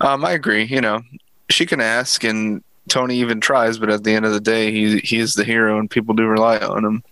um, 0.00 0.24
I 0.24 0.30
agree. 0.32 0.64
You 0.64 0.80
know, 0.80 1.02
she 1.50 1.66
can 1.66 1.80
ask, 1.80 2.22
and 2.24 2.62
Tony 2.88 3.16
even 3.16 3.40
tries. 3.40 3.78
But 3.78 3.90
at 3.90 4.04
the 4.04 4.14
end 4.14 4.24
of 4.24 4.32
the 4.32 4.40
day, 4.40 4.70
he 4.70 4.98
he 5.00 5.18
is 5.18 5.34
the 5.34 5.44
hero, 5.44 5.78
and 5.78 5.90
people 5.90 6.14
do 6.14 6.26
rely 6.26 6.58
on 6.58 6.84
him. 6.84 7.02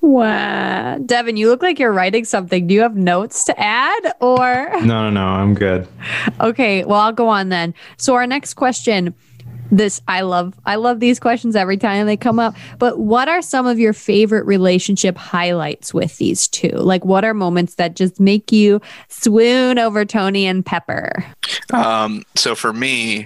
Wow. 0.00 0.98
Devin, 1.04 1.36
you 1.36 1.48
look 1.48 1.62
like 1.62 1.78
you're 1.78 1.92
writing 1.92 2.24
something. 2.24 2.66
Do 2.66 2.74
you 2.74 2.80
have 2.80 2.96
notes 2.96 3.44
to 3.44 3.60
add 3.60 4.14
or 4.20 4.70
No, 4.80 5.08
no, 5.08 5.10
no. 5.10 5.26
I'm 5.26 5.54
good. 5.54 5.86
Okay, 6.40 6.84
well 6.84 7.00
I'll 7.00 7.12
go 7.12 7.28
on 7.28 7.50
then. 7.50 7.74
So 7.96 8.14
our 8.14 8.26
next 8.26 8.54
question 8.54 9.14
this 9.70 10.00
I 10.08 10.22
love 10.22 10.58
I 10.66 10.76
love 10.76 11.00
these 11.00 11.20
questions 11.20 11.56
every 11.56 11.76
time 11.76 12.06
they 12.06 12.16
come 12.16 12.38
up. 12.38 12.56
But 12.78 12.98
what 12.98 13.28
are 13.28 13.42
some 13.42 13.66
of 13.66 13.78
your 13.78 13.92
favorite 13.92 14.44
relationship 14.46 15.16
highlights 15.16 15.94
with 15.94 16.16
these 16.18 16.48
two? 16.48 16.70
Like 16.70 17.04
what 17.04 17.24
are 17.24 17.34
moments 17.34 17.76
that 17.76 17.96
just 17.96 18.20
make 18.20 18.52
you 18.52 18.80
swoon 19.08 19.78
over 19.78 20.04
Tony 20.04 20.46
and 20.46 20.64
Pepper? 20.64 21.24
Um, 21.72 22.24
so 22.34 22.54
for 22.54 22.72
me, 22.72 23.20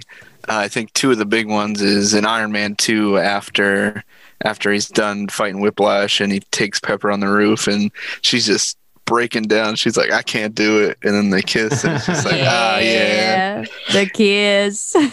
uh, 0.47 0.57
I 0.57 0.67
think 0.67 0.93
two 0.93 1.11
of 1.11 1.17
the 1.17 1.25
big 1.25 1.47
ones 1.47 1.81
is 1.81 2.13
in 2.13 2.25
Iron 2.25 2.51
Man 2.51 2.75
two 2.75 3.17
after 3.17 4.03
after 4.43 4.71
he's 4.71 4.87
done 4.87 5.27
fighting 5.27 5.61
Whiplash 5.61 6.19
and 6.21 6.31
he 6.31 6.41
takes 6.51 6.79
Pepper 6.79 7.11
on 7.11 7.19
the 7.19 7.27
roof 7.29 7.67
and 7.67 7.91
she's 8.21 8.45
just 8.45 8.77
breaking 9.05 9.43
down. 9.43 9.75
She's 9.75 9.97
like, 9.97 10.11
I 10.11 10.21
can't 10.23 10.55
do 10.55 10.79
it, 10.79 10.97
and 11.03 11.13
then 11.13 11.29
they 11.29 11.41
kiss 11.41 11.83
and 11.83 11.95
it's 11.95 12.07
just 12.07 12.25
like, 12.25 12.35
ah, 12.43 12.79
yeah. 12.79 13.63
The 13.91 14.09
kiss. 14.11 14.95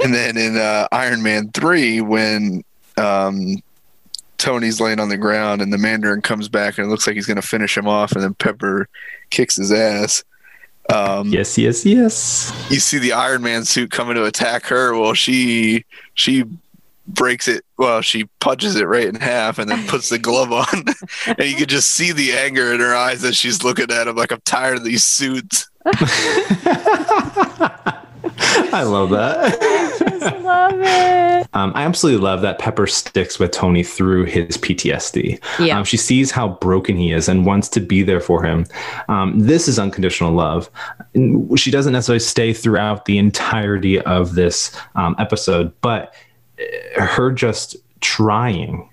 And 0.00 0.14
then 0.14 0.36
in 0.36 0.56
uh, 0.56 0.86
Iron 0.92 1.24
Man 1.24 1.50
three, 1.50 2.00
when 2.00 2.62
um, 2.96 3.56
Tony's 4.38 4.80
laying 4.80 5.00
on 5.00 5.08
the 5.08 5.16
ground 5.16 5.60
and 5.60 5.72
the 5.72 5.78
Mandarin 5.78 6.22
comes 6.22 6.48
back 6.48 6.78
and 6.78 6.86
it 6.86 6.90
looks 6.90 7.04
like 7.06 7.16
he's 7.16 7.26
going 7.26 7.40
to 7.40 7.46
finish 7.46 7.76
him 7.76 7.88
off, 7.88 8.12
and 8.12 8.22
then 8.22 8.34
Pepper 8.34 8.88
kicks 9.30 9.56
his 9.56 9.72
ass. 9.72 10.22
Um, 10.92 11.28
Yes, 11.28 11.58
yes, 11.58 11.84
yes. 11.84 12.52
You 12.70 12.78
see 12.78 12.98
the 12.98 13.12
Iron 13.12 13.42
Man 13.42 13.64
suit 13.64 13.90
coming 13.90 14.14
to 14.14 14.24
attack 14.24 14.66
her. 14.66 14.96
Well, 14.96 15.14
she 15.14 15.84
she 16.14 16.44
breaks 17.08 17.48
it. 17.48 17.64
Well, 17.76 18.00
she 18.00 18.24
punches 18.40 18.76
it 18.76 18.84
right 18.84 19.06
in 19.06 19.16
half 19.16 19.58
and 19.58 19.70
then 19.70 19.86
puts 19.86 20.08
the 20.08 20.18
glove 20.20 20.52
on, 20.52 20.84
and 21.26 21.48
you 21.48 21.56
could 21.56 21.68
just 21.68 21.90
see 21.90 22.12
the 22.12 22.32
anger 22.32 22.72
in 22.72 22.80
her 22.80 22.94
eyes 22.94 23.24
as 23.24 23.36
she's 23.36 23.64
looking 23.64 23.90
at 23.90 24.06
him 24.06 24.16
like 24.16 24.32
I'm 24.32 24.40
tired 24.44 24.78
of 24.78 24.84
these 24.84 25.04
suits. 25.04 25.68
I 28.70 28.82
love 28.82 29.10
that. 29.10 29.58
Just 29.98 30.36
love 30.42 30.74
it. 30.74 31.48
Um, 31.54 31.72
I 31.74 31.84
absolutely 31.84 32.22
love 32.22 32.42
that 32.42 32.58
Pepper 32.58 32.86
sticks 32.86 33.38
with 33.38 33.50
Tony 33.52 33.82
through 33.82 34.24
his 34.24 34.56
PTSD. 34.58 35.40
Yeah. 35.58 35.78
Um, 35.78 35.84
she 35.84 35.96
sees 35.96 36.30
how 36.30 36.48
broken 36.48 36.96
he 36.96 37.12
is 37.12 37.28
and 37.28 37.46
wants 37.46 37.68
to 37.70 37.80
be 37.80 38.02
there 38.02 38.20
for 38.20 38.42
him. 38.44 38.66
Um, 39.08 39.38
this 39.38 39.68
is 39.68 39.78
unconditional 39.78 40.32
love. 40.32 40.70
She 41.56 41.70
doesn't 41.70 41.92
necessarily 41.92 42.20
stay 42.20 42.52
throughout 42.52 43.06
the 43.06 43.18
entirety 43.18 44.00
of 44.00 44.34
this 44.34 44.76
um, 44.94 45.16
episode, 45.18 45.72
but 45.80 46.14
her 46.96 47.30
just 47.32 47.76
trying 48.00 48.88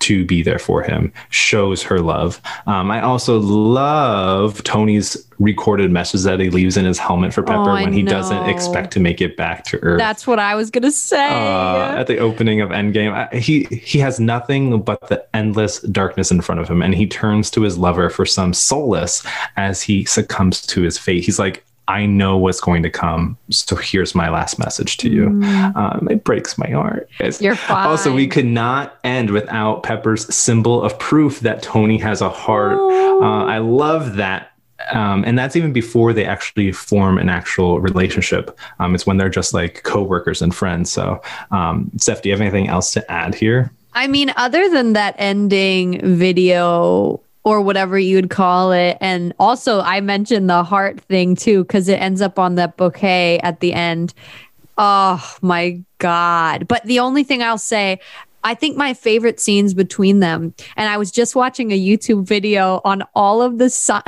to 0.00 0.24
be 0.24 0.42
there 0.42 0.58
for 0.58 0.82
him 0.82 1.12
shows 1.28 1.82
her 1.82 2.00
love. 2.00 2.40
Um, 2.66 2.90
I 2.90 3.02
also 3.02 3.38
love 3.38 4.64
Tony's 4.64 5.26
recorded 5.38 5.90
message 5.90 6.22
that 6.22 6.40
he 6.40 6.48
leaves 6.48 6.78
in 6.78 6.86
his 6.86 6.98
helmet 6.98 7.34
for 7.34 7.42
Pepper 7.42 7.70
Oh, 7.70 7.74
when 7.74 7.92
he 7.92 8.02
doesn't 8.02 8.48
expect 8.48 8.92
to 8.94 9.00
make 9.00 9.20
it 9.20 9.36
back 9.36 9.62
to 9.64 9.78
Earth 9.82 9.98
That's 9.98 10.26
what 10.26 10.38
I 10.38 10.54
was 10.54 10.70
gonna 10.70 10.90
say. 10.90 11.28
uh, 11.28 11.96
at 11.98 12.06
the 12.06 12.16
opening 12.16 12.62
of 12.62 12.70
Endgame. 12.70 13.12
I- 13.12 13.36
He 13.36 13.64
he 13.64 13.98
has 13.98 14.18
nothing 14.18 14.80
but 14.80 15.06
the 15.08 15.22
endless 15.36 15.80
darkness 15.80 16.30
in 16.30 16.40
front 16.40 16.62
of 16.62 16.68
him, 16.68 16.80
and 16.80 16.94
he 16.94 17.06
turns 17.06 17.50
to 17.50 17.60
his 17.60 17.76
lover 17.76 18.08
for 18.08 18.24
some 18.24 18.54
solace 18.54 19.22
as 19.58 19.82
he 19.82 20.06
succumbs 20.06 20.62
to 20.68 20.80
his 20.80 20.96
fate. 20.96 21.24
He's 21.24 21.38
like, 21.38 21.62
"I 21.90 22.06
know 22.06 22.36
what's 22.38 22.60
going 22.60 22.82
to 22.84 22.90
come, 22.90 23.36
so 23.50 23.74
here's 23.76 24.14
my 24.14 24.28
last 24.30 24.58
message 24.58 24.96
to 24.98 25.08
you." 25.08 25.26
Mm, 25.30 25.76
Um, 25.76 26.08
it 26.10 26.24
breaks 26.24 26.56
my 26.58 26.70
heart. 26.70 27.08
It's- 27.18 27.40
You're 27.42 27.56
fine. 27.56 27.86
also, 27.86 28.14
we 28.14 28.26
could 28.26 28.46
not 28.46 28.84
end 29.04 29.30
without 29.30 29.82
Pepper's 29.82 30.32
symbol 30.34 30.82
of 30.82 30.98
proof 30.98 31.40
that 31.40 31.62
Tony 31.62 31.98
has 31.98 32.20
a 32.22 32.28
heart. 32.30 32.78
Uh, 32.78 33.44
I 33.56 33.58
love 33.58 34.16
that. 34.16 34.46
Um, 34.92 35.24
and 35.26 35.38
that's 35.38 35.56
even 35.56 35.72
before 35.74 36.14
they 36.14 36.24
actually 36.24 36.72
form 36.72 37.18
an 37.18 37.28
actual 37.28 37.80
relationship. 37.80 38.58
Um, 38.78 38.94
it's 38.94 39.06
when 39.06 39.18
they're 39.18 39.28
just 39.40 39.52
like 39.52 39.82
coworkers 39.82 40.40
and 40.40 40.54
friends. 40.54 40.90
So, 40.90 41.20
um, 41.50 41.90
Steph, 41.98 42.22
do 42.22 42.28
you 42.30 42.32
have 42.34 42.40
anything 42.40 42.66
else 42.68 42.92
to 42.94 43.10
add 43.12 43.34
here? 43.34 43.70
I 43.92 44.06
mean, 44.06 44.32
other 44.36 44.70
than 44.70 44.94
that 44.94 45.14
ending 45.18 46.00
video, 46.16 47.20
or 47.42 47.60
whatever 47.60 47.98
you'd 47.98 48.30
call 48.30 48.72
it. 48.72 48.98
And 49.00 49.32
also, 49.38 49.80
I 49.80 50.00
mentioned 50.00 50.50
the 50.50 50.62
heart 50.62 51.00
thing 51.00 51.36
too, 51.36 51.64
because 51.64 51.88
it 51.88 52.00
ends 52.00 52.20
up 52.20 52.38
on 52.38 52.56
that 52.56 52.76
bouquet 52.76 53.38
at 53.40 53.60
the 53.60 53.72
end. 53.72 54.12
Oh 54.76 55.36
my 55.42 55.80
God. 55.98 56.68
But 56.68 56.84
the 56.84 57.00
only 57.00 57.24
thing 57.24 57.42
I'll 57.42 57.58
say, 57.58 58.00
I 58.44 58.54
think 58.54 58.76
my 58.76 58.94
favorite 58.94 59.40
scenes 59.40 59.74
between 59.74 60.20
them, 60.20 60.54
and 60.76 60.88
I 60.88 60.96
was 60.96 61.10
just 61.10 61.34
watching 61.34 61.72
a 61.72 61.78
YouTube 61.78 62.26
video 62.26 62.80
on 62.84 63.02
all 63.14 63.42
of 63.42 63.58
the, 63.58 63.66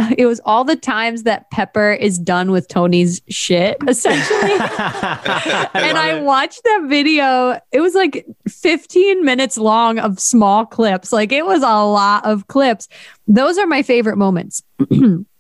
it 0.19 0.27
was 0.27 0.41
all 0.45 0.65
the 0.65 0.77
times 0.77 1.25
that 1.25 1.51
Pepper 1.51 1.93
is 1.93 2.19
done 2.19 2.51
with 2.51 2.69
Tony's 2.69 3.23
shit, 3.29 3.77
essentially. 3.89 4.53
and 4.53 5.99
I 5.99 6.21
watched 6.23 6.63
that 6.65 6.85
video. 6.87 7.59
It 7.73 7.81
was 7.81 7.95
like 7.95 8.27
15 8.49 9.25
minutes 9.25 9.59
long 9.59 9.99
of 9.99 10.19
small 10.19 10.67
clips. 10.67 11.13
Like 11.13 11.33
it 11.33 11.47
was 11.47 11.63
a 11.63 11.85
lot 11.85 12.25
of 12.25 12.47
clips. 12.49 12.89
Those 13.27 13.59
are 13.59 13.67
my 13.67 13.83
favorite 13.83 14.17
moments. 14.17 14.63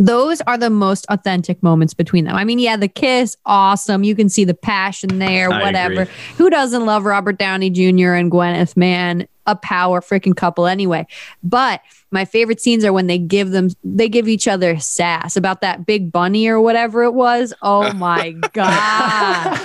Those 0.00 0.40
are 0.42 0.56
the 0.56 0.70
most 0.70 1.04
authentic 1.10 1.62
moments 1.62 1.92
between 1.92 2.24
them. 2.24 2.34
I 2.34 2.42
mean, 2.42 2.58
yeah, 2.58 2.78
the 2.78 2.88
kiss, 2.88 3.36
awesome. 3.44 4.02
You 4.02 4.16
can 4.16 4.30
see 4.30 4.44
the 4.44 4.54
passion 4.54 5.18
there, 5.18 5.50
whatever. 5.50 6.06
Who 6.38 6.48
doesn't 6.48 6.86
love 6.86 7.04
Robert 7.04 7.36
Downey 7.38 7.68
Jr. 7.68 8.14
and 8.14 8.32
Gwyneth, 8.32 8.78
man? 8.78 9.28
A 9.46 9.54
power 9.54 10.00
freaking 10.00 10.34
couple 10.34 10.66
anyway. 10.66 11.06
But 11.42 11.82
my 12.10 12.24
favorite 12.24 12.62
scenes 12.62 12.82
are 12.84 12.94
when 12.94 13.08
they 13.08 13.18
give 13.18 13.50
them 13.50 13.68
they 13.84 14.08
give 14.08 14.26
each 14.26 14.48
other 14.48 14.78
sass 14.78 15.36
about 15.36 15.60
that 15.60 15.84
big 15.84 16.10
bunny 16.10 16.48
or 16.48 16.60
whatever 16.60 17.02
it 17.04 17.12
was. 17.12 17.52
Oh 17.60 17.92
my 17.92 18.30
god. 18.52 19.58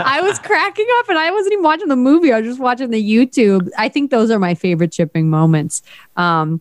I 0.00 0.20
was 0.22 0.38
cracking 0.40 0.86
up 0.98 1.08
and 1.08 1.18
I 1.18 1.30
wasn't 1.30 1.52
even 1.52 1.64
watching 1.64 1.88
the 1.88 1.96
movie. 1.96 2.32
I 2.32 2.40
was 2.40 2.48
just 2.48 2.60
watching 2.60 2.90
the 2.90 3.02
YouTube. 3.02 3.68
I 3.78 3.88
think 3.88 4.10
those 4.10 4.30
are 4.30 4.38
my 4.38 4.54
favorite 4.54 4.92
shipping 4.92 5.30
moments. 5.30 5.82
Um 6.16 6.60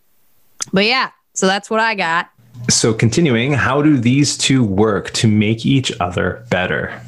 but 0.71 0.85
yeah, 0.85 1.11
so 1.33 1.47
that's 1.47 1.69
what 1.69 1.79
I 1.79 1.95
got. 1.95 2.29
So 2.69 2.93
continuing, 2.93 3.53
how 3.53 3.81
do 3.81 3.97
these 3.97 4.37
two 4.37 4.63
work 4.63 5.11
to 5.11 5.27
make 5.27 5.65
each 5.65 5.91
other 5.99 6.45
better? 6.49 6.99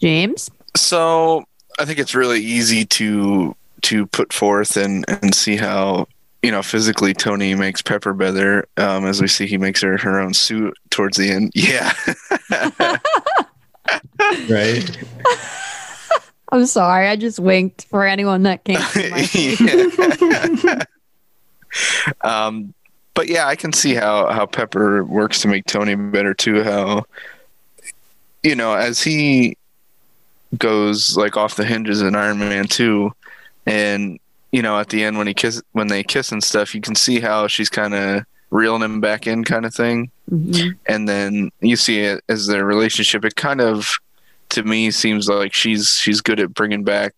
James? 0.00 0.50
So 0.76 1.44
I 1.78 1.84
think 1.84 1.98
it's 1.98 2.14
really 2.14 2.40
easy 2.40 2.84
to 2.86 3.54
to 3.82 4.06
put 4.06 4.32
forth 4.32 4.76
and 4.76 5.04
and 5.08 5.34
see 5.34 5.56
how 5.56 6.06
you 6.42 6.50
know 6.50 6.62
physically 6.62 7.12
Tony 7.14 7.54
makes 7.54 7.82
Pepper 7.82 8.12
better. 8.12 8.66
Um, 8.76 9.06
as 9.06 9.20
we 9.20 9.28
see, 9.28 9.46
he 9.46 9.58
makes 9.58 9.80
her 9.82 9.96
her 9.98 10.20
own 10.20 10.34
suit 10.34 10.74
towards 10.90 11.16
the 11.16 11.30
end. 11.30 11.52
Yeah, 11.54 11.92
Right? 14.48 14.98
I'm 16.52 16.66
sorry. 16.66 17.08
I 17.08 17.16
just 17.16 17.38
winked 17.38 17.84
for 17.84 18.04
anyone 18.04 18.42
that 18.42 18.64
can't 18.64 18.82
see 18.84 19.10
my. 19.10 20.84
Yeah. 21.72 22.14
um, 22.22 22.74
but 23.20 23.28
yeah, 23.28 23.46
I 23.46 23.54
can 23.54 23.74
see 23.74 23.92
how 23.92 24.32
how 24.32 24.46
Pepper 24.46 25.04
works 25.04 25.42
to 25.42 25.48
make 25.48 25.66
Tony 25.66 25.94
better 25.94 26.32
too. 26.32 26.64
How 26.64 27.04
you 28.42 28.54
know 28.54 28.72
as 28.72 29.02
he 29.02 29.58
goes 30.56 31.18
like 31.18 31.36
off 31.36 31.56
the 31.56 31.66
hinges 31.66 32.00
in 32.00 32.14
Iron 32.14 32.38
Man 32.38 32.66
two, 32.66 33.12
and 33.66 34.18
you 34.52 34.62
know 34.62 34.78
at 34.80 34.88
the 34.88 35.04
end 35.04 35.18
when 35.18 35.26
he 35.26 35.34
kiss 35.34 35.60
when 35.72 35.88
they 35.88 36.02
kiss 36.02 36.32
and 36.32 36.42
stuff, 36.42 36.74
you 36.74 36.80
can 36.80 36.94
see 36.94 37.20
how 37.20 37.46
she's 37.46 37.68
kind 37.68 37.92
of 37.92 38.24
reeling 38.48 38.80
him 38.80 39.02
back 39.02 39.26
in, 39.26 39.44
kind 39.44 39.66
of 39.66 39.74
thing. 39.74 40.10
Mhm. 40.30 40.78
And 40.86 41.06
then 41.06 41.50
you 41.60 41.76
see 41.76 42.00
it 42.00 42.24
as 42.30 42.46
their 42.46 42.64
relationship. 42.64 43.22
It 43.26 43.36
kind 43.36 43.60
of 43.60 43.98
to 44.48 44.62
me 44.62 44.90
seems 44.90 45.28
like 45.28 45.52
she's 45.52 45.90
she's 45.90 46.22
good 46.22 46.40
at 46.40 46.54
bringing 46.54 46.84
back 46.84 47.12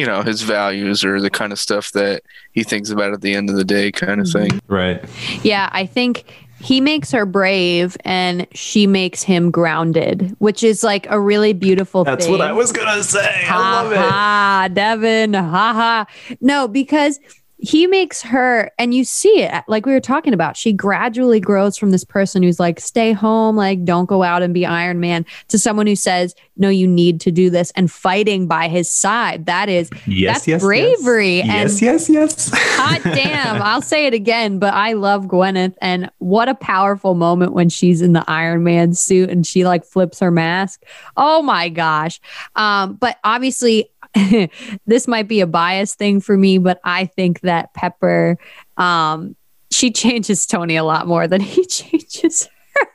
you 0.00 0.06
know 0.06 0.22
his 0.22 0.42
values 0.42 1.04
or 1.04 1.20
the 1.20 1.30
kind 1.30 1.52
of 1.52 1.58
stuff 1.58 1.92
that 1.92 2.22
he 2.52 2.62
thinks 2.64 2.90
about 2.90 3.12
at 3.12 3.20
the 3.20 3.34
end 3.34 3.50
of 3.50 3.56
the 3.56 3.64
day 3.64 3.92
kind 3.92 4.20
of 4.20 4.28
thing 4.28 4.50
mm-hmm. 4.50 4.74
Right. 4.74 5.04
Yeah, 5.42 5.68
I 5.72 5.84
think 5.84 6.24
he 6.60 6.80
makes 6.80 7.10
her 7.10 7.26
brave 7.26 7.96
and 8.04 8.46
she 8.52 8.86
makes 8.86 9.22
him 9.22 9.50
grounded, 9.50 10.36
which 10.38 10.62
is 10.62 10.84
like 10.84 11.06
a 11.10 11.18
really 11.18 11.52
beautiful 11.52 12.04
That's 12.04 12.26
thing. 12.26 12.32
what 12.32 12.40
I 12.40 12.52
was 12.52 12.70
gonna 12.70 13.02
say. 13.02 13.20
I 13.20 13.44
ha 13.44 13.82
love 13.82 13.92
it. 13.92 13.98
ha, 13.98 14.68
Devin, 14.72 15.34
ha 15.34 15.50
ha. 15.72 16.06
No, 16.40 16.68
because 16.68 17.18
he 17.62 17.86
makes 17.86 18.22
her, 18.22 18.70
and 18.78 18.94
you 18.94 19.04
see 19.04 19.42
it, 19.42 19.64
like 19.68 19.84
we 19.86 19.92
were 19.92 20.00
talking 20.00 20.32
about. 20.32 20.56
She 20.56 20.72
gradually 20.72 21.40
grows 21.40 21.76
from 21.76 21.90
this 21.90 22.04
person 22.04 22.42
who's 22.42 22.58
like, 22.58 22.80
stay 22.80 23.12
home, 23.12 23.56
like, 23.56 23.84
don't 23.84 24.06
go 24.06 24.22
out 24.22 24.42
and 24.42 24.54
be 24.54 24.64
Iron 24.64 24.98
Man, 25.00 25.26
to 25.48 25.58
someone 25.58 25.86
who 25.86 25.94
says, 25.96 26.34
no, 26.56 26.68
you 26.68 26.86
need 26.86 27.20
to 27.22 27.30
do 27.30 27.50
this, 27.50 27.70
and 27.72 27.90
fighting 27.90 28.46
by 28.46 28.68
his 28.68 28.90
side. 28.90 29.46
That 29.46 29.68
is 29.68 29.90
Yes, 30.06 30.36
That's 30.38 30.48
yes, 30.48 30.62
bravery 30.62 31.36
Yes, 31.38 31.72
and- 31.72 31.82
yes, 31.82 32.08
yes. 32.08 32.10
yes. 32.10 32.50
hot 32.76 33.02
damn. 33.04 33.60
I'll 33.62 33.82
say 33.82 34.06
it 34.06 34.14
again, 34.14 34.58
but 34.58 34.72
I 34.74 34.92
love 34.94 35.26
Gwyneth. 35.26 35.74
And 35.80 36.10
what 36.18 36.48
a 36.48 36.54
powerful 36.54 37.14
moment 37.14 37.52
when 37.52 37.68
she's 37.68 38.00
in 38.02 38.12
the 38.14 38.24
Iron 38.28 38.64
Man 38.64 38.94
suit 38.94 39.30
and 39.30 39.46
she 39.46 39.64
like 39.64 39.84
flips 39.84 40.20
her 40.20 40.30
mask. 40.30 40.82
Oh 41.16 41.42
my 41.42 41.68
gosh. 41.68 42.20
Um, 42.56 42.94
but 42.94 43.18
obviously, 43.24 43.90
this 44.86 45.06
might 45.08 45.28
be 45.28 45.40
a 45.40 45.46
bias 45.46 45.94
thing 45.94 46.20
for 46.20 46.36
me, 46.36 46.58
but 46.58 46.80
I 46.84 47.06
think 47.06 47.40
that 47.40 47.72
Pepper, 47.74 48.38
um, 48.76 49.36
she 49.70 49.90
changes 49.90 50.46
Tony 50.46 50.76
a 50.76 50.84
lot 50.84 51.06
more 51.06 51.26
than 51.28 51.40
he 51.40 51.64
changes 51.64 52.44
her. 52.44 52.86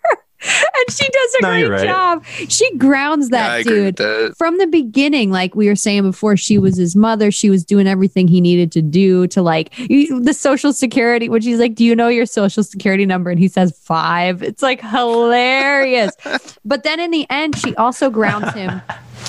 and 0.45 0.91
she 0.91 1.07
does 1.07 1.35
a 1.35 1.41
No, 1.41 1.49
great 1.49 1.69
right. 1.69 1.83
job. 1.85 2.25
She 2.49 2.77
grounds 2.77 3.29
that 3.29 3.47
yeah, 3.47 3.53
I 3.53 3.57
agree 3.59 3.85
with 3.85 3.95
dude 3.95 4.31
that. 4.31 4.37
from 4.37 4.57
the 4.57 4.67
beginning, 4.67 5.31
like 5.31 5.55
we 5.55 5.67
were 5.67 5.75
saying 5.77 6.03
before, 6.03 6.35
she 6.37 6.57
was 6.57 6.75
his 6.75 6.95
mother. 6.95 7.31
She 7.31 7.49
was 7.49 7.63
doing 7.63 7.87
everything 7.87 8.27
he 8.27 8.41
needed 8.41 8.71
to 8.73 8.81
do 8.81 9.25
to 9.27 9.41
like 9.41 9.73
the 9.75 10.35
social 10.37 10.73
security. 10.73 11.29
When 11.29 11.41
she's 11.41 11.57
like, 11.59 11.73
"Do 11.75 11.83
you 11.85 11.95
know 11.95 12.09
your 12.09 12.25
social 12.25 12.63
security 12.63 13.05
number?" 13.05 13.29
and 13.31 13.39
he 13.39 13.47
says 13.47 13.71
five. 13.83 14.43
It's 14.43 14.61
like 14.61 14.81
hilarious. 14.81 16.11
but 16.65 16.83
then 16.83 16.99
in 16.99 17.11
the 17.11 17.25
end, 17.29 17.57
she 17.57 17.73
also 17.77 18.09
grounds 18.09 18.53
him. 18.53 18.81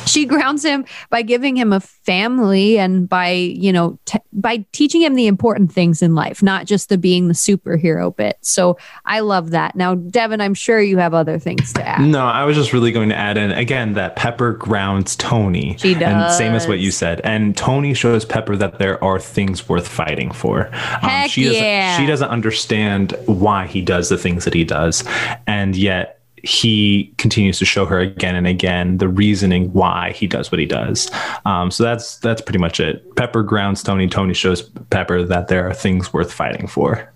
She 0.16 0.25
grounds 0.25 0.64
him 0.64 0.87
by 1.11 1.23
giving 1.23 1.57
him 1.57 1.73
a 1.73 1.81
family 1.81 2.79
and 2.79 3.09
by 3.09 3.31
you 3.31 3.73
know 3.73 3.99
t- 4.07 4.19
by 4.33 4.64
teaching 4.73 5.03
him 5.03 5.14
the 5.14 5.27
important 5.27 5.73
things 5.73 6.01
in 6.01 6.14
life, 6.14 6.42
not 6.42 6.64
just 6.64 6.88
the 6.88 6.97
being 6.97 7.29
the 7.29 7.35
superhero 7.35 8.14
bit. 8.14 8.38
So 8.40 8.79
I 9.05 9.21
love 9.21 9.51
that. 9.51 9.77
Now, 9.77 9.95
Devin, 9.95 10.40
I'm 10.40 10.55
sure 10.55 10.81
you 10.81 10.97
have 10.99 11.12
other 11.12 11.38
things 11.38 11.73
to 11.75 11.87
add. 11.87 12.01
No, 12.01 12.25
I 12.25 12.45
was 12.45 12.57
just 12.57 12.73
really 12.73 12.92
going 12.92 13.09
to 13.11 13.16
add 13.16 13.37
in 13.37 13.51
again 13.51 13.95
that 13.95 14.16
Pepper 14.16 14.53
grounds 14.53 15.16
Tony. 15.16 15.77
She 15.79 15.95
And 15.95 16.33
same 16.33 16.55
as 16.55 16.66
what 16.66 16.79
you 16.79 16.90
said. 16.90 17.21
And 17.25 17.57
Tony 17.57 17.92
shows 17.95 18.25
Pepper 18.25 18.57
that 18.57 18.79
there 18.79 19.03
are 19.03 19.19
things 19.19 19.69
worth 19.69 19.88
fighting 19.88 20.31
for. 20.31 20.66
Um, 20.66 21.11
Heck 21.11 21.31
she 21.31 21.45
doesn't 21.45 21.62
yeah. 21.62 21.99
she 21.99 22.07
doesn't 22.07 22.29
understand 22.29 23.14
why 23.27 23.66
he 23.66 23.83
does 23.83 24.09
the 24.09 24.19
things 24.19 24.45
that 24.45 24.55
he 24.55 24.64
does. 24.64 25.05
And 25.47 25.77
yet 25.77 26.15
he 26.42 27.12
continues 27.18 27.59
to 27.59 27.64
show 27.64 27.87
her 27.87 27.99
again 27.99 28.35
and 28.35 28.46
again 28.46 28.99
the 28.99 29.09
reasoning 29.09 29.72
why 29.72 30.12
he 30.12 30.27
does 30.27 30.53
what 30.53 30.59
he 30.59 30.66
does. 30.66 31.11
Um, 31.44 31.70
so 31.70 31.83
that's 31.83 32.18
that's 32.18 32.42
pretty 32.42 32.59
much 32.59 32.81
it. 32.81 33.14
Pepper 33.16 33.42
grounds 33.42 33.83
Tony. 33.83 34.09
Tony 34.09 34.35
shows 34.35 34.62
Pepper 34.90 35.25
that 35.25 35.49
there 35.49 35.68
are 35.68 35.75
things 35.75 36.12
worth 36.12 36.33
fighting 36.33 36.66
for. 36.66 37.12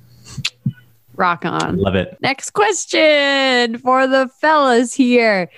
Rock 1.21 1.45
on. 1.45 1.77
Love 1.77 1.97
it. 1.97 2.17
Next 2.23 2.53
question 2.53 3.77
for 3.79 4.07
the 4.07 4.31
fellas 4.41 4.95
here. 4.95 5.51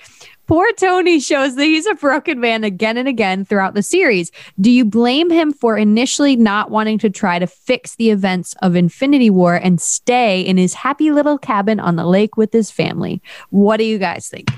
Poor 0.45 0.67
Tony 0.73 1.19
shows 1.21 1.55
that 1.55 1.63
he's 1.63 1.85
a 1.85 1.95
broken 1.95 2.39
man 2.39 2.63
again 2.65 2.97
and 2.97 3.07
again 3.07 3.45
throughout 3.45 3.75
the 3.75 3.81
series. 3.83 4.29
Do 4.59 4.69
you 4.69 4.83
blame 4.83 5.29
him 5.29 5.53
for 5.53 5.77
initially 5.77 6.35
not 6.35 6.69
wanting 6.69 6.97
to 6.99 7.09
try 7.09 7.39
to 7.39 7.47
fix 7.47 7.95
the 7.95 8.09
events 8.09 8.53
of 8.61 8.75
Infinity 8.75 9.29
War 9.29 9.55
and 9.55 9.79
stay 9.81 10.41
in 10.41 10.57
his 10.57 10.73
happy 10.73 11.11
little 11.11 11.37
cabin 11.37 11.79
on 11.79 11.95
the 11.95 12.05
lake 12.05 12.35
with 12.35 12.51
his 12.51 12.69
family? 12.69 13.21
What 13.51 13.77
do 13.77 13.85
you 13.85 13.97
guys 13.97 14.27
think? 14.27 14.49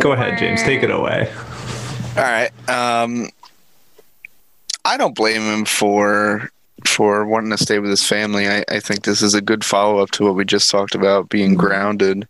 Go 0.00 0.12
ahead, 0.12 0.38
James. 0.38 0.62
Take 0.62 0.82
it 0.82 0.90
away. 0.90 1.32
all 2.16 2.22
right 2.22 2.50
um 2.68 3.28
i 4.84 4.96
don't 4.96 5.16
blame 5.16 5.42
him 5.42 5.64
for 5.64 6.48
for 6.84 7.26
wanting 7.26 7.50
to 7.50 7.58
stay 7.58 7.80
with 7.80 7.90
his 7.90 8.06
family 8.06 8.48
i, 8.48 8.62
I 8.68 8.78
think 8.78 9.02
this 9.02 9.20
is 9.20 9.34
a 9.34 9.40
good 9.40 9.64
follow-up 9.64 10.12
to 10.12 10.24
what 10.26 10.36
we 10.36 10.44
just 10.44 10.70
talked 10.70 10.94
about 10.94 11.28
being 11.28 11.56
grounded 11.56 12.28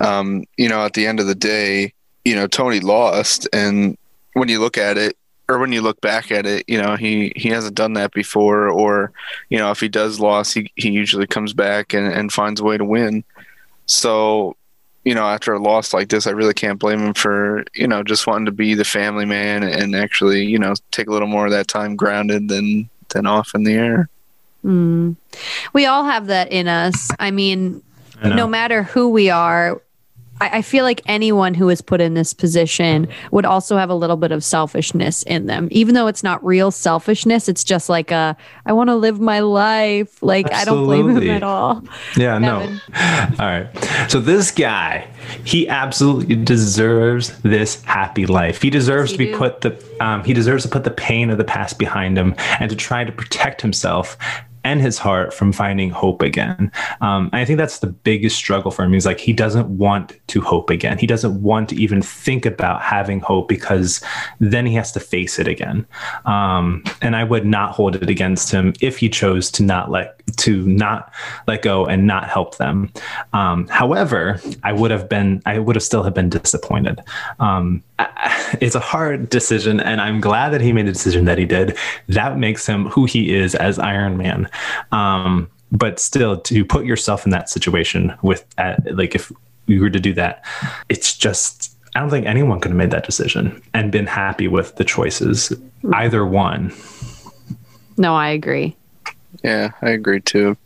um 0.00 0.44
you 0.56 0.68
know 0.68 0.84
at 0.84 0.94
the 0.94 1.06
end 1.06 1.20
of 1.20 1.26
the 1.26 1.34
day 1.34 1.92
you 2.24 2.34
know 2.34 2.46
tony 2.46 2.80
lost 2.80 3.48
and 3.52 3.96
when 4.34 4.48
you 4.48 4.60
look 4.60 4.78
at 4.78 4.96
it 4.96 5.16
or 5.48 5.58
when 5.58 5.72
you 5.72 5.80
look 5.80 6.00
back 6.00 6.30
at 6.30 6.46
it 6.46 6.64
you 6.68 6.80
know 6.80 6.96
he 6.96 7.32
he 7.36 7.48
hasn't 7.48 7.74
done 7.74 7.94
that 7.94 8.12
before 8.12 8.68
or 8.68 9.12
you 9.48 9.58
know 9.58 9.70
if 9.70 9.80
he 9.80 9.88
does 9.88 10.20
lose, 10.20 10.52
he, 10.52 10.70
he 10.76 10.90
usually 10.90 11.26
comes 11.26 11.52
back 11.52 11.92
and, 11.94 12.12
and 12.12 12.32
finds 12.32 12.60
a 12.60 12.64
way 12.64 12.76
to 12.76 12.84
win 12.84 13.24
so 13.86 14.56
you 15.04 15.14
know 15.14 15.24
after 15.24 15.52
a 15.52 15.58
loss 15.58 15.94
like 15.94 16.08
this 16.08 16.26
i 16.26 16.30
really 16.30 16.54
can't 16.54 16.78
blame 16.78 17.00
him 17.00 17.14
for 17.14 17.64
you 17.74 17.88
know 17.88 18.02
just 18.02 18.26
wanting 18.26 18.46
to 18.46 18.52
be 18.52 18.74
the 18.74 18.84
family 18.84 19.24
man 19.24 19.62
and 19.62 19.96
actually 19.96 20.44
you 20.44 20.58
know 20.58 20.74
take 20.90 21.08
a 21.08 21.12
little 21.12 21.28
more 21.28 21.46
of 21.46 21.52
that 21.52 21.68
time 21.68 21.96
grounded 21.96 22.48
than 22.48 22.88
than 23.08 23.26
off 23.26 23.54
in 23.54 23.64
the 23.64 23.72
air 23.72 24.08
Hmm. 24.62 25.12
We 25.72 25.86
all 25.86 26.04
have 26.04 26.26
that 26.26 26.50
in 26.52 26.68
us. 26.68 27.10
I 27.18 27.30
mean, 27.30 27.82
I 28.20 28.30
no 28.30 28.46
matter 28.46 28.82
who 28.82 29.08
we 29.10 29.30
are, 29.30 29.80
I, 30.40 30.58
I 30.58 30.62
feel 30.62 30.84
like 30.84 31.02
anyone 31.06 31.54
who 31.54 31.68
is 31.68 31.80
put 31.80 32.00
in 32.00 32.14
this 32.14 32.32
position 32.32 33.08
would 33.30 33.44
also 33.44 33.76
have 33.76 33.90
a 33.90 33.94
little 33.94 34.16
bit 34.16 34.32
of 34.32 34.44
selfishness 34.44 35.22
in 35.24 35.46
them, 35.46 35.68
even 35.70 35.94
though 35.94 36.06
it's 36.06 36.22
not 36.22 36.44
real 36.44 36.70
selfishness. 36.70 37.48
It's 37.48 37.64
just 37.64 37.88
like 37.88 38.10
a, 38.10 38.36
I 38.66 38.72
want 38.72 38.88
to 38.88 38.96
live 38.96 39.20
my 39.20 39.40
life. 39.40 40.22
Like 40.22 40.52
I 40.52 40.64
don't 40.64 40.84
blame 40.84 41.08
him 41.08 41.30
at 41.30 41.42
all. 41.42 41.82
Yeah, 42.16 42.38
no. 42.38 42.60
All 43.38 43.46
right. 43.46 43.68
So 44.08 44.20
this 44.20 44.50
guy, 44.50 45.08
he 45.44 45.68
absolutely 45.68 46.36
deserves 46.36 47.38
this 47.40 47.82
happy 47.84 48.26
life. 48.26 48.62
He 48.62 48.70
deserves 48.70 49.12
to 49.12 49.18
be 49.18 49.26
do. 49.26 49.36
put 49.36 49.60
the 49.60 49.84
um, 50.00 50.24
he 50.24 50.32
deserves 50.32 50.62
to 50.64 50.68
put 50.68 50.84
the 50.84 50.90
pain 50.90 51.30
of 51.30 51.38
the 51.38 51.44
past 51.44 51.78
behind 51.78 52.16
him 52.16 52.34
and 52.60 52.70
to 52.70 52.76
try 52.76 53.04
to 53.04 53.12
protect 53.12 53.60
himself 53.62 54.16
and 54.64 54.80
his 54.80 54.98
heart 54.98 55.32
from 55.32 55.52
finding 55.52 55.90
hope 55.90 56.22
again. 56.22 56.70
Um, 57.00 57.30
I 57.32 57.44
think 57.44 57.58
that's 57.58 57.78
the 57.78 57.86
biggest 57.86 58.36
struggle 58.36 58.70
for 58.70 58.84
him. 58.84 58.92
He's 58.92 59.06
like 59.06 59.20
he 59.20 59.32
doesn't 59.32 59.68
want 59.68 60.18
to 60.28 60.40
hope 60.40 60.70
again. 60.70 60.98
He 60.98 61.06
doesn't 61.06 61.42
want 61.42 61.68
to 61.70 61.76
even 61.76 62.02
think 62.02 62.46
about 62.46 62.82
having 62.82 63.20
hope 63.20 63.48
because 63.48 64.02
then 64.40 64.66
he 64.66 64.74
has 64.74 64.92
to 64.92 65.00
face 65.00 65.38
it 65.38 65.48
again. 65.48 65.86
Um, 66.24 66.82
and 67.02 67.16
I 67.16 67.24
would 67.24 67.46
not 67.46 67.72
hold 67.72 67.96
it 67.96 68.08
against 68.08 68.50
him 68.50 68.72
if 68.80 68.98
he 68.98 69.08
chose 69.08 69.50
to 69.52 69.62
not 69.62 69.90
let 69.90 70.20
to 70.38 70.66
not 70.66 71.12
let 71.46 71.62
go 71.62 71.86
and 71.86 72.06
not 72.06 72.28
help 72.28 72.56
them. 72.56 72.92
Um, 73.32 73.66
however, 73.68 74.40
I 74.62 74.72
would 74.72 74.90
have 74.90 75.08
been 75.08 75.42
I 75.46 75.58
would 75.58 75.76
have 75.76 75.82
still 75.82 76.02
have 76.02 76.14
been 76.14 76.28
disappointed. 76.28 77.00
Um, 77.40 77.82
it's 78.60 78.74
a 78.74 78.80
hard 78.80 79.28
decision, 79.28 79.80
and 79.80 80.00
I'm 80.00 80.20
glad 80.20 80.50
that 80.50 80.60
he 80.60 80.72
made 80.72 80.86
the 80.86 80.92
decision 80.92 81.24
that 81.26 81.38
he 81.38 81.44
did. 81.44 81.76
That 82.08 82.38
makes 82.38 82.66
him 82.66 82.86
who 82.86 83.04
he 83.04 83.34
is 83.34 83.54
as 83.54 83.78
Iron 83.78 84.16
Man. 84.16 84.48
Um, 84.92 85.50
but 85.70 86.00
still, 86.00 86.38
to 86.40 86.64
put 86.64 86.86
yourself 86.86 87.24
in 87.24 87.30
that 87.30 87.48
situation 87.48 88.14
with 88.22 88.44
uh, 88.56 88.76
like 88.92 89.14
if 89.14 89.32
we 89.66 89.78
were 89.78 89.90
to 89.90 90.00
do 90.00 90.14
that, 90.14 90.44
it's 90.88 91.16
just. 91.16 91.74
I 91.94 92.00
don't 92.00 92.10
think 92.10 92.26
anyone 92.26 92.60
could 92.60 92.70
have 92.70 92.76
made 92.76 92.90
that 92.92 93.04
decision 93.04 93.60
and 93.74 93.90
been 93.90 94.06
happy 94.06 94.46
with 94.46 94.76
the 94.76 94.84
choices, 94.84 95.52
either 95.94 96.24
one. 96.24 96.72
No, 97.96 98.14
I 98.14 98.28
agree. 98.28 98.76
Yeah, 99.42 99.72
I 99.82 99.90
agree 99.90 100.20
too. 100.20 100.56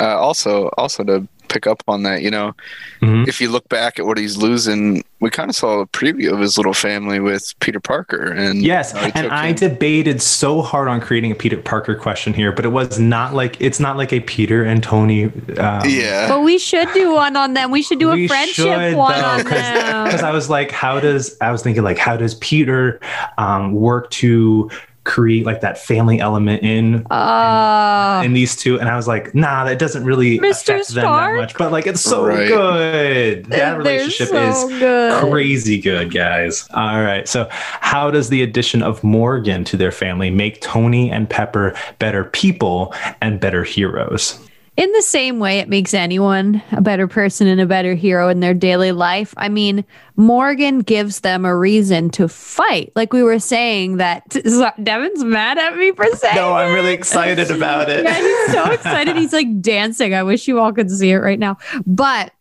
Uh, 0.00 0.18
also, 0.18 0.66
also 0.76 1.04
to 1.04 1.28
pick 1.50 1.66
up 1.66 1.82
on 1.88 2.04
that, 2.04 2.22
you 2.22 2.30
know, 2.30 2.54
Mhm. 3.02 3.28
if 3.28 3.40
you 3.40 3.50
look 3.50 3.68
back 3.68 3.98
at 3.98 4.06
what 4.06 4.16
he's 4.16 4.36
losing, 4.38 5.04
we 5.20 5.28
kind 5.28 5.50
of 5.50 5.56
saw 5.56 5.80
a 5.80 5.86
preview 5.88 6.32
of 6.32 6.38
his 6.40 6.56
little 6.56 6.72
family 6.72 7.20
with 7.20 7.52
Peter 7.60 7.80
Parker, 7.80 8.32
and 8.32 8.62
Yes, 8.62 8.94
and 9.14 9.30
I 9.30 9.48
him. 9.48 9.56
debated 9.56 10.22
so 10.22 10.62
hard 10.62 10.88
on 10.88 11.00
creating 11.00 11.30
a 11.30 11.34
Peter 11.34 11.58
Parker 11.58 11.94
question 11.94 12.32
here, 12.32 12.52
but 12.52 12.64
it 12.64 12.68
was 12.68 12.98
not 12.98 13.34
like 13.34 13.56
it's 13.60 13.78
not 13.80 13.98
like 13.98 14.12
a 14.12 14.20
Peter 14.20 14.64
and 14.64 14.82
Tony. 14.82 15.24
Um, 15.58 15.82
yeah, 15.86 16.28
But 16.28 16.40
we 16.42 16.56
should 16.58 16.88
do 16.94 17.12
one 17.12 17.36
on 17.36 17.52
them. 17.54 17.70
We 17.70 17.82
should 17.82 17.98
do 17.98 18.12
a 18.12 18.26
friendship 18.28 18.54
should, 18.64 18.94
one 18.96 19.20
though, 19.20 19.26
on 19.26 19.38
because. 19.42 20.22
I 20.22 20.30
was 20.32 20.48
like, 20.48 20.70
how 20.70 21.00
does 21.00 21.36
I 21.40 21.50
was 21.50 21.62
thinking 21.62 21.82
like 21.82 21.98
how 21.98 22.16
does 22.16 22.34
Peter 22.36 22.98
um, 23.36 23.72
work 23.72 24.08
to 24.10 24.70
create 25.10 25.44
like 25.44 25.60
that 25.60 25.76
family 25.76 26.20
element 26.20 26.62
in 26.62 27.04
Uh, 27.10 28.22
in 28.24 28.32
these 28.32 28.54
two? 28.56 28.78
And 28.78 28.88
I 28.88 28.96
was 28.96 29.08
like, 29.08 29.34
nah, 29.34 29.64
that 29.64 29.78
doesn't 29.78 30.04
really 30.04 30.38
Mr. 30.38 30.74
affect 30.74 30.88
them 30.94 31.04
that 31.04 31.34
much. 31.36 31.54
But 31.58 31.72
like, 31.72 31.86
it's 31.86 32.00
so 32.00 32.24
Right. 32.26 32.46
good. 32.48 33.46
That 33.46 33.76
relationship 33.78 34.28
so 34.28 34.68
is 34.68 34.78
good. 34.78 35.12
crazy 35.20 35.80
good, 35.80 36.12
guys. 36.14 36.66
All 36.74 37.02
right. 37.02 37.26
So, 37.28 37.48
how 37.50 38.10
does 38.10 38.28
the 38.28 38.42
addition 38.42 38.82
of 38.82 39.02
Morgan 39.02 39.64
to 39.64 39.76
their 39.76 39.92
family 39.92 40.30
make 40.30 40.60
Tony 40.60 41.10
and 41.10 41.28
Pepper 41.28 41.74
better 41.98 42.24
people 42.24 42.94
and 43.20 43.40
better 43.40 43.64
heroes? 43.64 44.38
In 44.80 44.90
the 44.92 45.02
same 45.02 45.38
way 45.38 45.58
it 45.58 45.68
makes 45.68 45.92
anyone 45.92 46.62
a 46.72 46.80
better 46.80 47.06
person 47.06 47.46
and 47.46 47.60
a 47.60 47.66
better 47.66 47.94
hero 47.94 48.28
in 48.28 48.40
their 48.40 48.54
daily 48.54 48.92
life 48.92 49.34
i 49.36 49.48
mean 49.48 49.84
morgan 50.16 50.80
gives 50.80 51.20
them 51.20 51.44
a 51.44 51.56
reason 51.56 52.10
to 52.10 52.28
fight. 52.28 52.92
Like 52.94 53.12
we 53.12 53.22
were 53.22 53.38
saying 53.38 53.96
that 53.96 54.28
devin's 54.82 55.24
mad 55.24 55.58
at 55.58 55.76
me 55.76 55.92
for 55.92 56.06
saying 56.16 56.36
No, 56.36 56.52
I'm 56.52 56.74
really 56.74 56.92
excited 56.92 57.50
about 57.50 57.88
it. 57.88 58.04
yeah 58.04 58.16
he's 58.20 58.52
so 58.52 58.70
excited. 58.72 59.16
He's 59.16 59.32
like 59.32 59.60
dancing. 59.62 60.14
I 60.14 60.22
wish 60.22 60.46
you 60.46 60.58
all 60.60 60.72
could 60.72 60.90
see 60.90 61.10
it 61.10 61.18
right 61.18 61.38
now. 61.38 61.56
But 61.86 62.32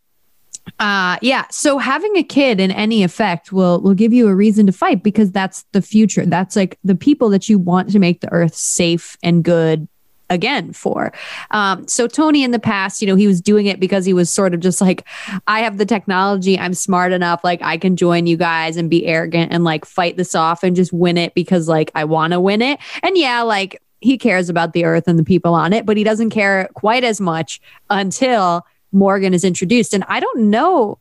uh 0.78 1.17
yeah 1.21 1.45
so 1.49 1.78
having 1.80 2.15
a 2.17 2.23
kid 2.23 2.60
in 2.60 2.69
any 2.69 3.02
effect 3.04 3.52
will 3.52 3.82
will 3.82 3.95
give 3.95 4.13
you 4.13 4.28
a 4.28 4.36
reason 4.36 4.65
to 4.67 4.71
fight 4.71 5.02
because 5.02 5.32
that's 5.32 5.63
the 5.71 5.82
future. 5.82 6.25
That's 6.25 6.56
like 6.56 6.78
the 6.84 6.95
people 6.95 7.30
that 7.30 7.49
you 7.49 7.58
want 7.58 7.91
to 7.91 7.99
make 7.99 8.21
the 8.21 8.32
earth 8.32 8.56
safe 8.56 9.17
and 9.23 9.43
good 9.43 9.88
again 10.30 10.74
for. 10.74 11.12
Um, 11.52 11.88
so 11.88 12.08
Tony 12.08 12.44
in 12.44 12.52
the 12.52 12.60
past, 12.60 13.02
you 13.02 13.08
know, 13.08 13.15
he 13.15 13.28
was 13.28 13.42
doing 13.42 13.65
it 13.65 13.80
because 13.80 14.06
he 14.06 14.13
was 14.13 14.30
sort 14.30 14.54
of 14.54 14.60
just 14.60 14.82
like, 14.82 15.06
I 15.48 15.62
have 15.62 15.78
the 15.78 15.86
technology, 15.86 16.58
I'm 16.58 16.74
smart 16.74 17.12
enough, 17.12 17.44
like 17.44 17.62
I 17.62 17.78
can 17.78 17.96
join 17.96 18.28
you 18.28 18.38
guys 18.38 18.78
and 18.78 18.89
be 18.89 19.06
arrogant 19.06 19.52
and 19.52 19.63
like 19.63 19.86
fight 19.86 20.18
this 20.18 20.36
off 20.36 20.63
and 20.63 20.76
just 20.76 20.94
win 20.94 21.18
it 21.18 21.34
because 21.34 21.68
like 21.68 21.92
I 21.96 22.06
want 22.06 22.34
to 22.34 22.39
win 22.39 22.62
it. 22.62 22.80
And 23.04 23.18
yeah, 23.18 23.42
like 23.42 23.82
he 24.02 24.18
cares 24.18 24.50
about 24.50 24.74
the 24.74 24.86
earth 24.86 25.08
and 25.08 25.20
the 25.20 25.24
people 25.24 25.54
on 25.54 25.74
it, 25.74 25.86
but 25.86 25.98
he 25.98 26.04
doesn't 26.04 26.30
care 26.30 26.70
quite 26.74 27.04
as 27.04 27.20
much 27.20 27.60
until 27.89 28.65
Morgan 28.92 29.34
is 29.34 29.44
introduced. 29.44 29.94
And 29.94 30.04
I 30.08 30.20
don't 30.20 30.50
know. 30.50 31.00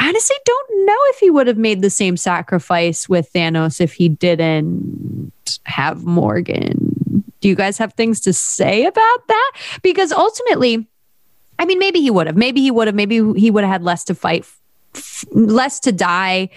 Honestly, 0.00 0.36
don't 0.44 0.86
know 0.86 0.98
if 1.06 1.18
he 1.18 1.28
would 1.28 1.48
have 1.48 1.58
made 1.58 1.82
the 1.82 1.90
same 1.90 2.16
sacrifice 2.16 3.08
with 3.08 3.32
Thanos 3.32 3.80
if 3.80 3.92
he 3.92 4.08
didn't 4.08 5.32
have 5.64 6.04
Morgan. 6.04 6.97
Do 7.40 7.48
you 7.48 7.54
guys 7.54 7.78
have 7.78 7.94
things 7.94 8.20
to 8.20 8.32
say 8.32 8.84
about 8.84 9.28
that? 9.28 9.52
Because 9.82 10.12
ultimately, 10.12 10.88
I 11.58 11.64
mean, 11.64 11.78
maybe 11.78 12.00
he 12.00 12.10
would 12.10 12.26
have. 12.26 12.36
Maybe 12.36 12.60
he 12.60 12.70
would 12.70 12.88
have. 12.88 12.94
Maybe 12.94 13.16
he 13.38 13.50
would 13.50 13.64
have 13.64 13.72
had 13.72 13.82
less 13.82 14.04
to 14.04 14.14
fight, 14.14 14.46
less 15.32 15.80
to 15.80 15.92
die, 15.92 16.50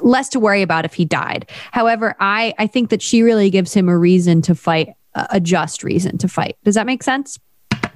less 0.00 0.28
to 0.30 0.40
worry 0.40 0.62
about 0.62 0.84
if 0.84 0.94
he 0.94 1.04
died. 1.04 1.48
However, 1.72 2.16
I 2.20 2.54
I 2.58 2.66
think 2.66 2.90
that 2.90 3.02
she 3.02 3.22
really 3.22 3.50
gives 3.50 3.74
him 3.74 3.88
a 3.88 3.96
reason 3.96 4.42
to 4.42 4.54
fight, 4.54 4.94
a 5.14 5.40
just 5.40 5.82
reason 5.82 6.18
to 6.18 6.28
fight. 6.28 6.56
Does 6.64 6.74
that 6.74 6.86
make 6.86 7.02
sense? 7.02 7.38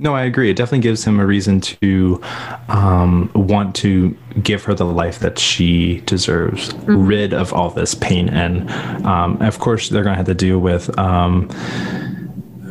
No, 0.02 0.16
I 0.16 0.22
agree. 0.24 0.50
It 0.50 0.56
definitely 0.56 0.80
gives 0.80 1.04
him 1.04 1.20
a 1.20 1.24
reason 1.26 1.60
to 1.60 2.20
um, 2.68 3.30
want 3.34 3.76
to 3.76 4.16
give 4.42 4.64
her 4.64 4.74
the 4.74 4.84
life 4.84 5.20
that 5.20 5.38
she 5.38 6.00
deserves, 6.06 6.74
rid 6.86 7.32
of 7.32 7.52
all 7.52 7.70
this 7.70 7.94
pain. 7.94 8.28
And 8.28 8.68
um, 9.06 9.40
of 9.40 9.60
course, 9.60 9.88
they're 9.90 10.02
going 10.02 10.14
to 10.14 10.16
have 10.16 10.26
to 10.26 10.34
deal 10.34 10.58
with 10.58 10.96
um, 10.98 11.48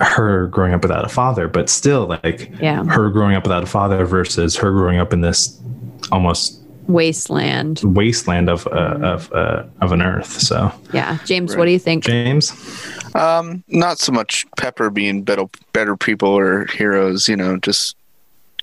her 0.02 0.48
growing 0.48 0.74
up 0.74 0.82
without 0.82 1.06
a 1.06 1.10
father, 1.10 1.48
but 1.48 1.70
still, 1.70 2.08
like 2.24 2.52
Yeah. 2.60 2.84
her 2.84 3.10
growing 3.10 3.36
up 3.36 3.44
without 3.44 3.64
a 3.64 3.68
father 3.68 4.04
versus 4.06 4.58
her 4.58 4.72
growing 4.72 5.00
up 5.00 5.14
in 5.14 5.22
this 5.22 5.58
almost 6.12 6.61
Wasteland. 6.88 7.82
wasteland 7.84 8.50
of 8.50 8.68
uh, 8.68 8.98
of 9.02 9.32
uh, 9.34 9.64
of 9.82 9.92
an 9.92 10.02
earth. 10.02 10.40
So, 10.42 10.72
Yeah, 10.94 11.18
James, 11.26 11.52
Right. 11.52 11.60
what 11.60 11.66
do 11.66 11.72
you 11.72 11.80
think? 11.80 12.04
James, 12.06 12.54
Um, 13.16 13.64
not 13.68 14.00
so 14.00 14.12
much 14.12 14.46
Pepper 14.58 14.90
being 14.90 15.24
better 15.24 15.46
better 15.74 15.96
people 15.98 16.30
or 16.30 16.66
heroes, 16.68 17.28
you 17.28 17.36
know, 17.36 17.58
just 17.58 17.96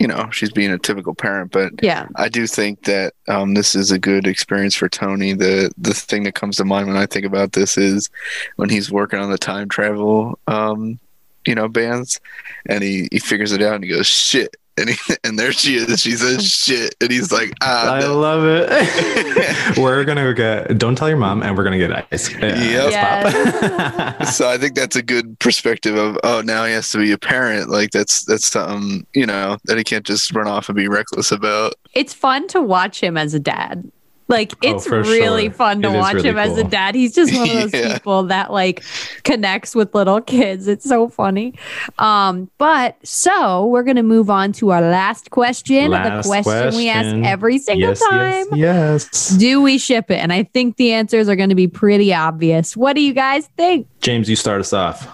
you 0.00 0.06
know, 0.06 0.30
she's 0.30 0.52
being 0.52 0.70
a 0.70 0.78
typical 0.78 1.12
parent, 1.12 1.50
but 1.50 1.72
Yeah, 1.82 2.06
I 2.14 2.28
do 2.28 2.46
think 2.46 2.84
that 2.84 3.14
um, 3.26 3.54
this 3.54 3.74
is 3.74 3.90
a 3.90 3.98
good 3.98 4.28
experience 4.28 4.76
for 4.76 4.88
Tony. 4.88 5.32
The 5.32 5.72
the 5.76 5.92
thing 5.92 6.22
that 6.24 6.34
comes 6.36 6.56
to 6.58 6.64
mind 6.64 6.86
when 6.86 6.96
I 6.96 7.06
think 7.06 7.26
about 7.26 7.52
this 7.52 7.76
is 7.76 8.08
when 8.56 8.68
he's 8.68 8.92
working 8.92 9.18
on 9.18 9.30
the 9.30 9.38
time 9.38 9.68
travel, 9.68 10.38
um, 10.46 11.00
you 11.46 11.54
know, 11.54 11.66
bands, 11.66 12.20
and 12.66 12.82
he, 12.84 13.08
he 13.10 13.18
figures 13.18 13.50
it 13.52 13.60
out 13.62 13.74
and 13.76 13.84
he 13.84 13.90
goes 13.90 14.06
shit, 14.06 14.54
and 14.78 14.90
he, 14.90 15.14
and 15.24 15.38
there 15.38 15.52
she 15.52 15.74
is. 15.76 16.00
She 16.00 16.12
says 16.12 16.44
shit, 16.46 16.94
and 17.00 17.10
he's 17.10 17.30
like, 17.32 17.52
ah, 17.62 17.94
I 17.94 18.00
no. 18.00 18.18
love 18.18 18.44
it. 18.46 19.76
we're 19.78 20.04
gonna 20.04 20.32
get. 20.34 20.78
Don't 20.78 20.96
tell 20.96 21.08
your 21.08 21.18
mom, 21.18 21.42
and 21.42 21.56
we're 21.56 21.64
gonna 21.64 21.78
get 21.78 21.92
ice. 22.12 22.34
Uh, 22.34 22.38
Yep. 22.46 22.92
ice 22.94 23.98
pop. 24.18 24.26
so 24.28 24.48
I 24.48 24.58
think 24.58 24.74
that's 24.74 24.96
a 24.96 25.02
good 25.02 25.38
perspective 25.38 25.96
of 25.96 26.18
oh 26.24 26.40
now 26.44 26.64
he 26.64 26.72
has 26.72 26.90
to 26.90 26.98
be 26.98 27.12
a 27.12 27.18
parent 27.18 27.68
like 27.70 27.90
that's 27.90 28.24
that's 28.24 28.46
something 28.46 29.06
you 29.14 29.26
know 29.26 29.56
that 29.64 29.76
he 29.78 29.84
can't 29.84 30.04
just 30.06 30.34
run 30.34 30.46
off 30.48 30.68
and 30.68 30.76
be 30.76 30.88
reckless 30.88 31.32
about. 31.32 31.74
it's 31.94 32.14
fun 32.14 32.46
to 32.48 32.60
watch 32.62 33.00
him 33.02 33.16
as 33.16 33.34
a 33.34 33.40
dad. 33.40 33.90
Like 34.28 34.52
Oh, 34.62 34.74
it's 34.76 34.86
for 34.86 35.00
really 35.02 35.44
sure. 35.44 35.52
fun 35.52 35.82
to 35.82 35.88
It 35.88 35.92
is 35.92 35.96
watch 35.98 36.14
really 36.14 36.28
him 36.28 36.38
as 36.38 36.58
a 36.58 36.64
dad. 36.64 36.94
He's 36.94 37.14
just 37.14 37.34
one 37.36 37.48
of 37.48 37.54
those 37.54 37.74
Yeah. 37.74 37.94
people 37.94 38.24
that 38.24 38.52
like 38.52 38.84
connects 39.24 39.74
with 39.74 39.94
little 39.94 40.20
kids. 40.20 40.68
It's 40.68 40.84
so 40.84 41.08
funny. 41.08 41.54
Um, 41.98 42.50
but 42.58 42.96
so 43.02 43.66
we're 43.66 43.82
gonna 43.84 44.02
move 44.02 44.28
on 44.28 44.52
to 44.52 44.70
our 44.70 44.82
last 44.82 45.30
question. 45.30 45.90
Last 45.90 46.24
the 46.24 46.28
question, 46.42 46.76
we 46.76 46.88
ask 46.88 47.14
every 47.26 47.58
single 47.58 47.90
yes, 47.90 48.00
time. 48.00 48.46
yes, 48.54 49.08
yes. 49.12 49.28
Do 49.30 49.62
we 49.62 49.78
ship 49.78 50.10
it? 50.10 50.16
And 50.18 50.32
I 50.32 50.42
think 50.44 50.76
the 50.76 50.92
answers 50.92 51.28
are 51.28 51.36
going 51.36 51.48
to 51.48 51.54
be 51.54 51.68
pretty 51.68 52.12
obvious. 52.12 52.76
What 52.76 52.94
do 52.94 53.00
you 53.00 53.14
guys 53.14 53.48
think? 53.56 53.86
James, 54.00 54.28
you 54.28 54.36
start 54.36 54.60
us 54.60 54.72
off. 54.72 55.06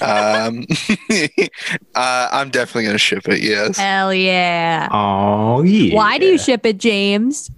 Um, 0.00 0.66
uh, 1.94 2.28
I'm 2.32 2.50
definitely 2.50 2.84
gonna 2.86 2.98
ship 2.98 3.28
it. 3.28 3.42
Yes. 3.42 3.76
Hell 3.78 4.12
yeah. 4.14 4.88
Oh 4.92 5.62
yeah. 5.62 5.94
Why 5.94 6.18
do 6.18 6.26
you 6.26 6.38
ship 6.38 6.64
it, 6.66 6.78
James? 6.78 7.50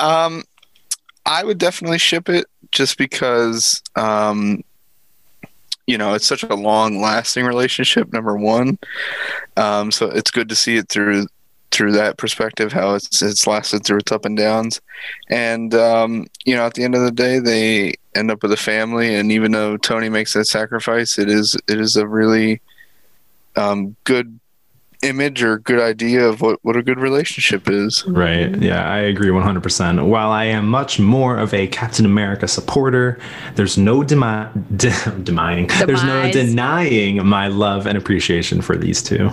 Um, 0.00 0.42
I 1.26 1.44
would 1.44 1.58
definitely 1.58 1.98
ship 1.98 2.28
it 2.28 2.46
just 2.72 2.98
because, 2.98 3.82
um, 3.94 4.64
you 5.86 5.98
know, 5.98 6.14
it's 6.14 6.26
such 6.26 6.42
a 6.42 6.54
long 6.54 7.00
lasting 7.00 7.44
relationship, 7.44 8.12
number 8.12 8.36
one. 8.36 8.78
Um, 9.56 9.90
so 9.90 10.06
it's 10.06 10.30
good 10.30 10.48
to 10.48 10.56
see 10.56 10.76
it 10.76 10.88
through 10.88 11.26
through 11.70 11.92
that 11.92 12.16
perspective, 12.16 12.72
how 12.72 12.94
it's 12.94 13.22
it's 13.22 13.46
lasted 13.46 13.84
through 13.84 13.98
its 13.98 14.10
up 14.10 14.24
and 14.24 14.36
downs, 14.36 14.80
and 15.28 15.72
um, 15.74 16.26
you 16.44 16.56
know, 16.56 16.66
at 16.66 16.74
the 16.74 16.82
end 16.82 16.96
of 16.96 17.02
the 17.02 17.12
day, 17.12 17.38
they 17.38 17.94
end 18.14 18.30
up 18.30 18.42
with 18.42 18.52
a 18.52 18.56
family, 18.56 19.14
and 19.14 19.30
even 19.30 19.52
though 19.52 19.76
Tony 19.76 20.08
makes 20.08 20.32
that 20.32 20.46
sacrifice, 20.46 21.18
it 21.18 21.28
is 21.28 21.56
it 21.68 21.80
is 21.80 21.94
a 21.94 22.08
really 22.08 22.60
um, 23.56 23.94
good 24.04 24.39
image 25.02 25.42
or 25.42 25.58
good 25.58 25.80
idea 25.80 26.26
of 26.26 26.40
what, 26.40 26.58
what 26.62 26.76
a 26.76 26.82
good 26.82 26.98
relationship 26.98 27.68
is. 27.68 28.04
Right. 28.06 28.54
Yeah, 28.60 28.88
I 28.88 28.98
agree 28.98 29.28
100%. 29.28 30.06
While 30.06 30.30
I 30.30 30.44
am 30.44 30.68
much 30.68 30.98
more 30.98 31.36
of 31.38 31.54
a 31.54 31.66
Captain 31.68 32.04
America 32.04 32.46
supporter, 32.46 33.18
there's 33.54 33.78
no 33.78 34.02
demi- 34.02 34.48
de- 34.76 35.10
denying, 35.22 35.68
there's 35.86 36.04
no 36.04 36.30
denying 36.30 37.24
my 37.26 37.48
love 37.48 37.86
and 37.86 37.96
appreciation 37.96 38.60
for 38.60 38.76
these 38.76 39.02
two. 39.02 39.30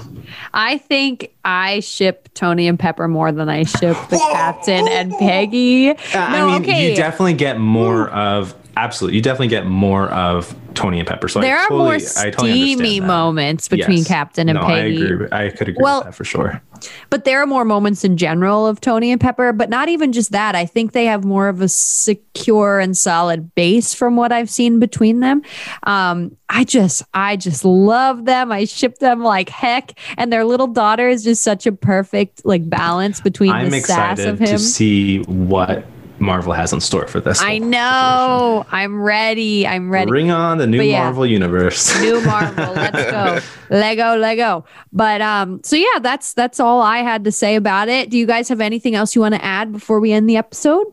I 0.54 0.78
think 0.78 1.34
I 1.46 1.80
ship 1.82 2.30
Tony 2.34 2.68
and 2.68 2.80
Pepper 2.80 3.08
more 3.08 3.32
than 3.32 3.50
I 3.50 3.64
ship 3.64 3.98
the 4.10 4.18
captain 4.32 4.88
and 4.88 5.12
Peggy. 5.14 5.90
Uh, 5.90 5.96
I 6.14 6.46
mean, 6.46 6.62
okay. 6.64 6.90
you 6.90 6.96
definitely 6.96 7.34
get 7.34 7.60
more 7.60 8.10
of 8.10 8.56
absolutely. 8.78 9.18
You 9.18 9.22
definitely 9.22 9.48
get 9.50 9.66
more 9.66 10.08
of 10.10 10.56
Tony 10.74 11.00
and 11.00 11.08
Pepper. 11.08 11.28
So 11.28 11.42
there 11.42 11.58
I 11.58 11.64
are 11.64 11.68
totally, 11.70 11.84
more 11.84 11.94
I 11.96 12.30
totally 12.30 12.52
steamy 12.76 13.00
that. 13.00 13.08
moments 13.08 13.68
between 13.68 13.98
Yes. 14.00 14.08
Captain 14.08 14.48
and 14.50 14.58
no, 14.60 14.66
Peggy. 14.66 15.02
I 15.02 15.06
agree. 15.06 15.28
I 15.32 15.50
could 15.50 15.68
agree 15.70 15.82
Well- 15.84 16.00
with 16.00 16.06
that 16.06 16.16
for 16.16 16.24
sure. 16.24 16.62
But 17.10 17.26
there 17.26 17.42
are 17.42 17.48
more 17.48 17.66
moments 17.66 18.04
in 18.04 18.18
general 18.18 18.68
of 18.68 18.80
Tony 18.80 19.12
and 19.12 19.20
Pepper, 19.20 19.52
but 19.52 19.68
not 19.68 19.90
even 19.90 20.12
just 20.14 20.32
that. 20.32 20.54
I 20.54 20.68
think 20.68 20.92
they 20.92 21.06
have 21.06 21.26
more 21.26 21.48
of 21.48 21.60
a 21.60 21.68
secure 21.68 22.80
and 22.80 22.96
solid 22.96 23.56
base 23.56 23.96
from 23.96 24.16
what 24.16 24.32
I've 24.32 24.50
seen 24.50 24.80
between 24.80 25.22
them. 25.22 25.42
Um, 25.84 26.38
I 26.50 26.64
just, 26.64 27.02
I 27.16 27.36
just 27.36 27.66
love 27.66 28.26
them. 28.26 28.52
I 28.52 28.66
ship 28.66 29.00
them 29.00 29.24
like 29.24 29.50
heck, 29.50 29.98
and 30.20 30.32
their 30.32 30.46
little 30.46 30.68
daughter 30.68 31.10
is 31.10 31.24
just 31.24 31.42
such 31.42 31.66
a 31.66 31.72
perfect 31.72 32.46
like 32.46 32.70
balance 32.70 33.22
between 33.22 33.52
I'm 33.52 33.72
the 33.72 33.82
sass 33.82 34.20
of 34.20 34.36
excited 34.36 34.40
him. 34.40 34.58
to 34.58 34.60
see 34.60 35.20
what 35.24 35.84
Marvel 36.20 36.54
has 36.54 36.74
in 36.74 36.82
store 36.82 37.08
for 37.08 37.20
this. 37.20 37.42
I 37.42 37.58
whole 37.58 37.68
know. 37.68 38.66
I'm 38.72 39.02
ready. 39.02 39.68
I'm 39.68 39.90
ready. 39.90 40.08
Bring 40.08 40.32
on 40.32 40.58
the 40.58 40.68
new 40.68 40.82
yeah. 40.82 41.04
Marvel 41.04 41.26
universe. 41.26 42.00
New 42.02 42.22
Marvel. 42.22 42.74
Let's 42.74 43.12
go. 43.12 43.40
Lego, 43.76 44.16
Lego. 44.18 44.66
But 44.92 45.22
um, 45.22 45.62
so 45.64 45.76
yeah, 45.76 46.00
that's 46.02 46.34
that's 46.34 46.60
all 46.60 46.82
I 46.82 47.00
had 47.00 47.24
to 47.26 47.32
say 47.32 47.56
about 47.56 47.90
it. 47.90 48.10
Do 48.10 48.18
you 48.18 48.26
guys 48.26 48.50
have 48.50 48.62
anything 48.62 48.96
else 48.96 49.16
you 49.16 49.22
want 49.22 49.36
to 49.36 49.44
add 49.44 49.72
before 49.72 50.00
we 50.00 50.12
end 50.12 50.30
the 50.30 50.38
episode? 50.38 50.88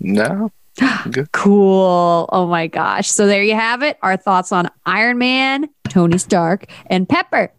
No. 0.00 0.50
Cool. 1.32 2.28
Oh 2.32 2.46
my 2.48 2.66
gosh. 2.66 3.08
So 3.08 3.26
there 3.26 3.44
you 3.44 3.54
have 3.54 3.82
it. 3.82 3.98
Our 4.02 4.16
thoughts 4.16 4.50
on 4.50 4.70
Iron 4.86 5.18
Man, 5.18 5.68
Tony 5.88 6.18
Stark, 6.18 6.66
and 6.86 7.08
Pepper. 7.08 7.52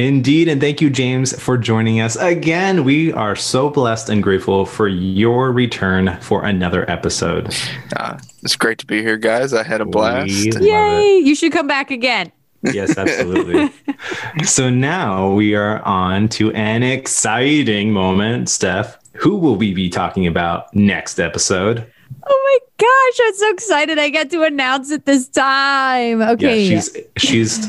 Indeed, 0.00 0.48
and 0.48 0.62
thank 0.62 0.80
you, 0.80 0.88
James, 0.88 1.38
for 1.38 1.58
joining 1.58 2.00
us 2.00 2.16
again. 2.16 2.84
We 2.84 3.12
are 3.12 3.36
so 3.36 3.68
blessed 3.68 4.08
and 4.08 4.22
grateful 4.22 4.64
for 4.64 4.88
your 4.88 5.52
return 5.52 6.18
for 6.22 6.42
another 6.46 6.90
episode. 6.90 7.54
Uh, 7.94 8.18
it's 8.42 8.56
great 8.56 8.78
to 8.78 8.86
be 8.86 9.02
here, 9.02 9.18
guys. 9.18 9.52
I 9.52 9.62
had 9.62 9.82
a 9.82 9.84
blast. 9.84 10.58
We- 10.58 10.70
Yay. 10.70 11.18
You 11.18 11.34
should 11.34 11.52
come 11.52 11.66
back 11.66 11.90
again. 11.90 12.32
Yes, 12.62 12.96
absolutely. 12.96 13.70
so 14.44 14.70
now 14.70 15.32
we 15.34 15.54
are 15.54 15.82
on 15.82 16.30
to 16.30 16.50
an 16.52 16.82
exciting 16.82 17.92
moment. 17.92 18.48
Steph, 18.48 18.96
who 19.12 19.36
will 19.36 19.56
we 19.56 19.74
be 19.74 19.90
talking 19.90 20.26
about 20.26 20.74
next 20.74 21.20
episode? 21.20 21.86
Oh 22.26 22.58
my 22.78 22.86
gosh, 22.86 23.26
I'm 23.26 23.34
so 23.34 23.50
excited 23.50 23.98
I 23.98 24.08
get 24.08 24.30
to 24.30 24.44
announce 24.44 24.90
it 24.90 25.04
this 25.04 25.28
time. 25.28 26.22
Okay. 26.22 26.64
Yeah, 26.64 26.80
she's 26.80 26.96
she's 27.18 27.68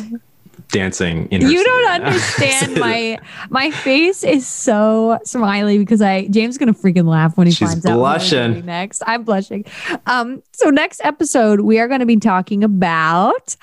dancing 0.72 1.28
in 1.32 1.42
you 1.42 1.64
don't 1.64 1.86
right 1.86 2.02
understand 2.02 2.76
my 2.80 3.18
my 3.50 3.72
face 3.72 4.24
is 4.24 4.48
so 4.48 5.20
smiley 5.24 5.78
because 5.78 6.02
I 6.02 6.28
James 6.28 6.56
is 6.56 6.58
gonna 6.58 6.74
freaking 6.74 7.08
laugh 7.08 7.38
when 7.38 7.48
he 7.48 7.54
She's 7.54 7.70
finds 7.70 7.86
out 7.86 7.98
blushing. 7.98 8.54
doing 8.54 8.66
next. 8.66 9.04
I'm 9.06 9.24
blushing. 9.24 9.66
Um, 10.06 10.42
so 10.54 10.70
next 10.70 11.02
episode 11.04 11.62
we 11.62 11.80
are 11.80 11.88
going 11.88 12.00
to 12.00 12.06
be 12.06 12.18
talking 12.18 12.64
about 12.64 13.56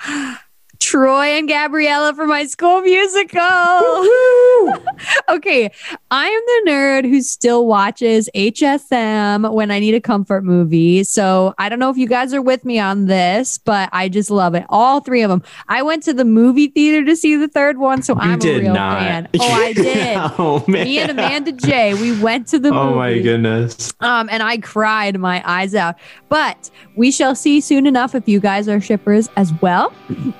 Troy 0.89 1.25
and 1.37 1.47
Gabriella 1.47 2.13
from 2.15 2.29
High 2.29 2.45
School 2.47 2.81
Musical. 2.81 3.35
okay, 5.29 5.69
I'm 6.09 6.41
the 6.45 6.63
nerd 6.71 7.03
who 7.07 7.21
still 7.21 7.67
watches 7.67 8.29
HSM 8.33 9.51
when 9.53 9.71
I 9.71 9.79
need 9.79 9.93
a 9.93 9.99
comfort 9.99 10.43
movie. 10.45 11.03
So 11.03 11.53
I 11.57 11.67
don't 11.67 11.79
know 11.79 11.89
if 11.89 11.97
you 11.97 12.07
guys 12.07 12.33
are 12.33 12.41
with 12.41 12.63
me 12.63 12.79
on 12.79 13.07
this, 13.07 13.57
but 13.57 13.89
I 13.91 14.07
just 14.07 14.31
love 14.31 14.55
it. 14.55 14.65
All 14.69 15.01
three 15.01 15.21
of 15.21 15.29
them. 15.29 15.43
I 15.67 15.81
went 15.81 16.01
to 16.03 16.13
the 16.13 16.25
movie 16.25 16.67
theater 16.67 17.05
to 17.05 17.15
see 17.15 17.35
the 17.35 17.49
third 17.49 17.77
one, 17.77 18.01
so 18.01 18.15
You 18.15 18.21
I'm 18.21 18.39
did 18.39 18.57
a 18.57 18.61
real 18.61 18.73
not. 18.73 18.99
fan. 18.99 19.27
Oh, 19.41 19.51
I 19.51 19.73
did. 19.73 20.17
oh 20.39 20.63
man. 20.67 20.85
Me 20.85 20.99
and 20.99 21.11
Amanda 21.11 21.51
J, 21.51 21.93
we 21.95 22.17
went 22.21 22.47
to 22.47 22.59
the 22.59 22.71
movie. 22.71 22.79
Oh 22.93 22.95
my 22.95 23.19
goodness. 23.19 23.93
Um, 23.99 24.29
and 24.31 24.41
I 24.41 24.57
cried 24.57 25.19
my 25.19 25.43
eyes 25.45 25.75
out. 25.75 25.95
But 26.29 26.69
we 26.95 27.11
shall 27.11 27.35
see 27.35 27.59
soon 27.61 27.85
enough 27.85 28.15
if 28.15 28.27
you 28.29 28.39
guys 28.39 28.67
are 28.69 28.79
shippers 28.79 29.29
as 29.35 29.51
well. 29.61 29.93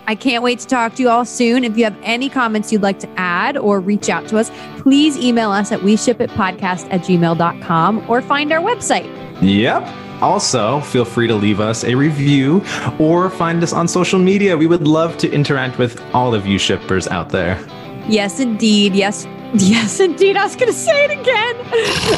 I 0.08 0.16
can't 0.16 0.29
wait 0.38 0.60
to 0.60 0.68
talk 0.68 0.96
to 0.96 1.02
you 1.02 1.10
all 1.10 1.26
soon. 1.26 1.64
If 1.64 1.78
you 1.78 1.84
have 1.86 1.98
any 2.04 2.30
comments 2.30 2.72
you'd 2.72 2.84
like 2.84 3.00
to 3.00 3.10
add 3.18 3.58
or 3.58 3.80
reach 3.80 4.10
out 4.10 4.28
to 4.28 4.38
us, 4.38 4.52
please 4.82 5.18
email 5.18 5.52
us 5.52 5.72
at 5.72 5.82
we 5.82 5.98
ship 5.98 6.22
it 6.22 6.30
podcast 6.32 6.88
at 6.92 7.02
gmail.com 7.02 8.06
or 8.08 8.22
find 8.22 8.52
our 8.54 8.62
website. 8.62 9.10
Yep. 9.42 9.88
Also, 10.22 10.82
feel 10.82 11.06
free 11.06 11.28
to 11.28 11.36
leave 11.36 11.60
us 11.60 11.84
a 11.84 11.96
review 11.96 12.64
or 13.00 13.30
find 13.30 13.64
us 13.64 13.74
on 13.74 13.88
social 13.88 14.20
media. 14.20 14.56
We 14.56 14.68
would 14.68 14.86
love 14.86 15.18
to 15.20 15.32
interact 15.32 15.78
with 15.80 16.00
all 16.14 16.36
of 16.36 16.46
you 16.46 16.60
shippers 16.60 17.08
out 17.08 17.30
there. 17.30 17.58
Yes, 18.08 18.40
indeed. 18.40 18.94
Yes, 18.94 19.26
yes, 19.54 20.00
indeed. 20.00 20.38
I 20.38 20.44
was 20.44 20.56
going 20.56 20.72
to 20.72 20.78
say 20.78 21.06
it 21.06 21.12
again. 21.12 21.56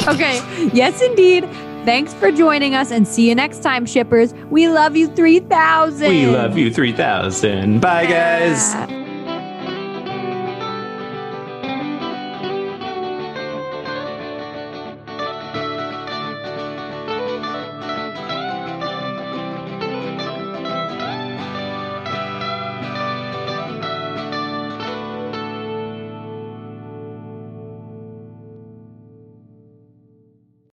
okay. 0.14 0.70
Yes, 0.74 1.00
indeed. 1.00 1.48
Thanks 1.84 2.14
for 2.14 2.30
joining 2.30 2.76
us 2.76 2.92
and 2.92 3.06
see 3.08 3.28
you 3.28 3.34
next 3.34 3.60
time, 3.60 3.86
shippers. 3.86 4.32
We 4.50 4.68
love 4.68 4.96
you 4.96 5.08
3000. 5.08 6.08
We 6.08 6.26
love 6.26 6.56
you 6.56 6.72
3000. 6.72 7.80
Bye, 7.80 8.06
guys. 8.06 8.72
Ah. 8.74 9.01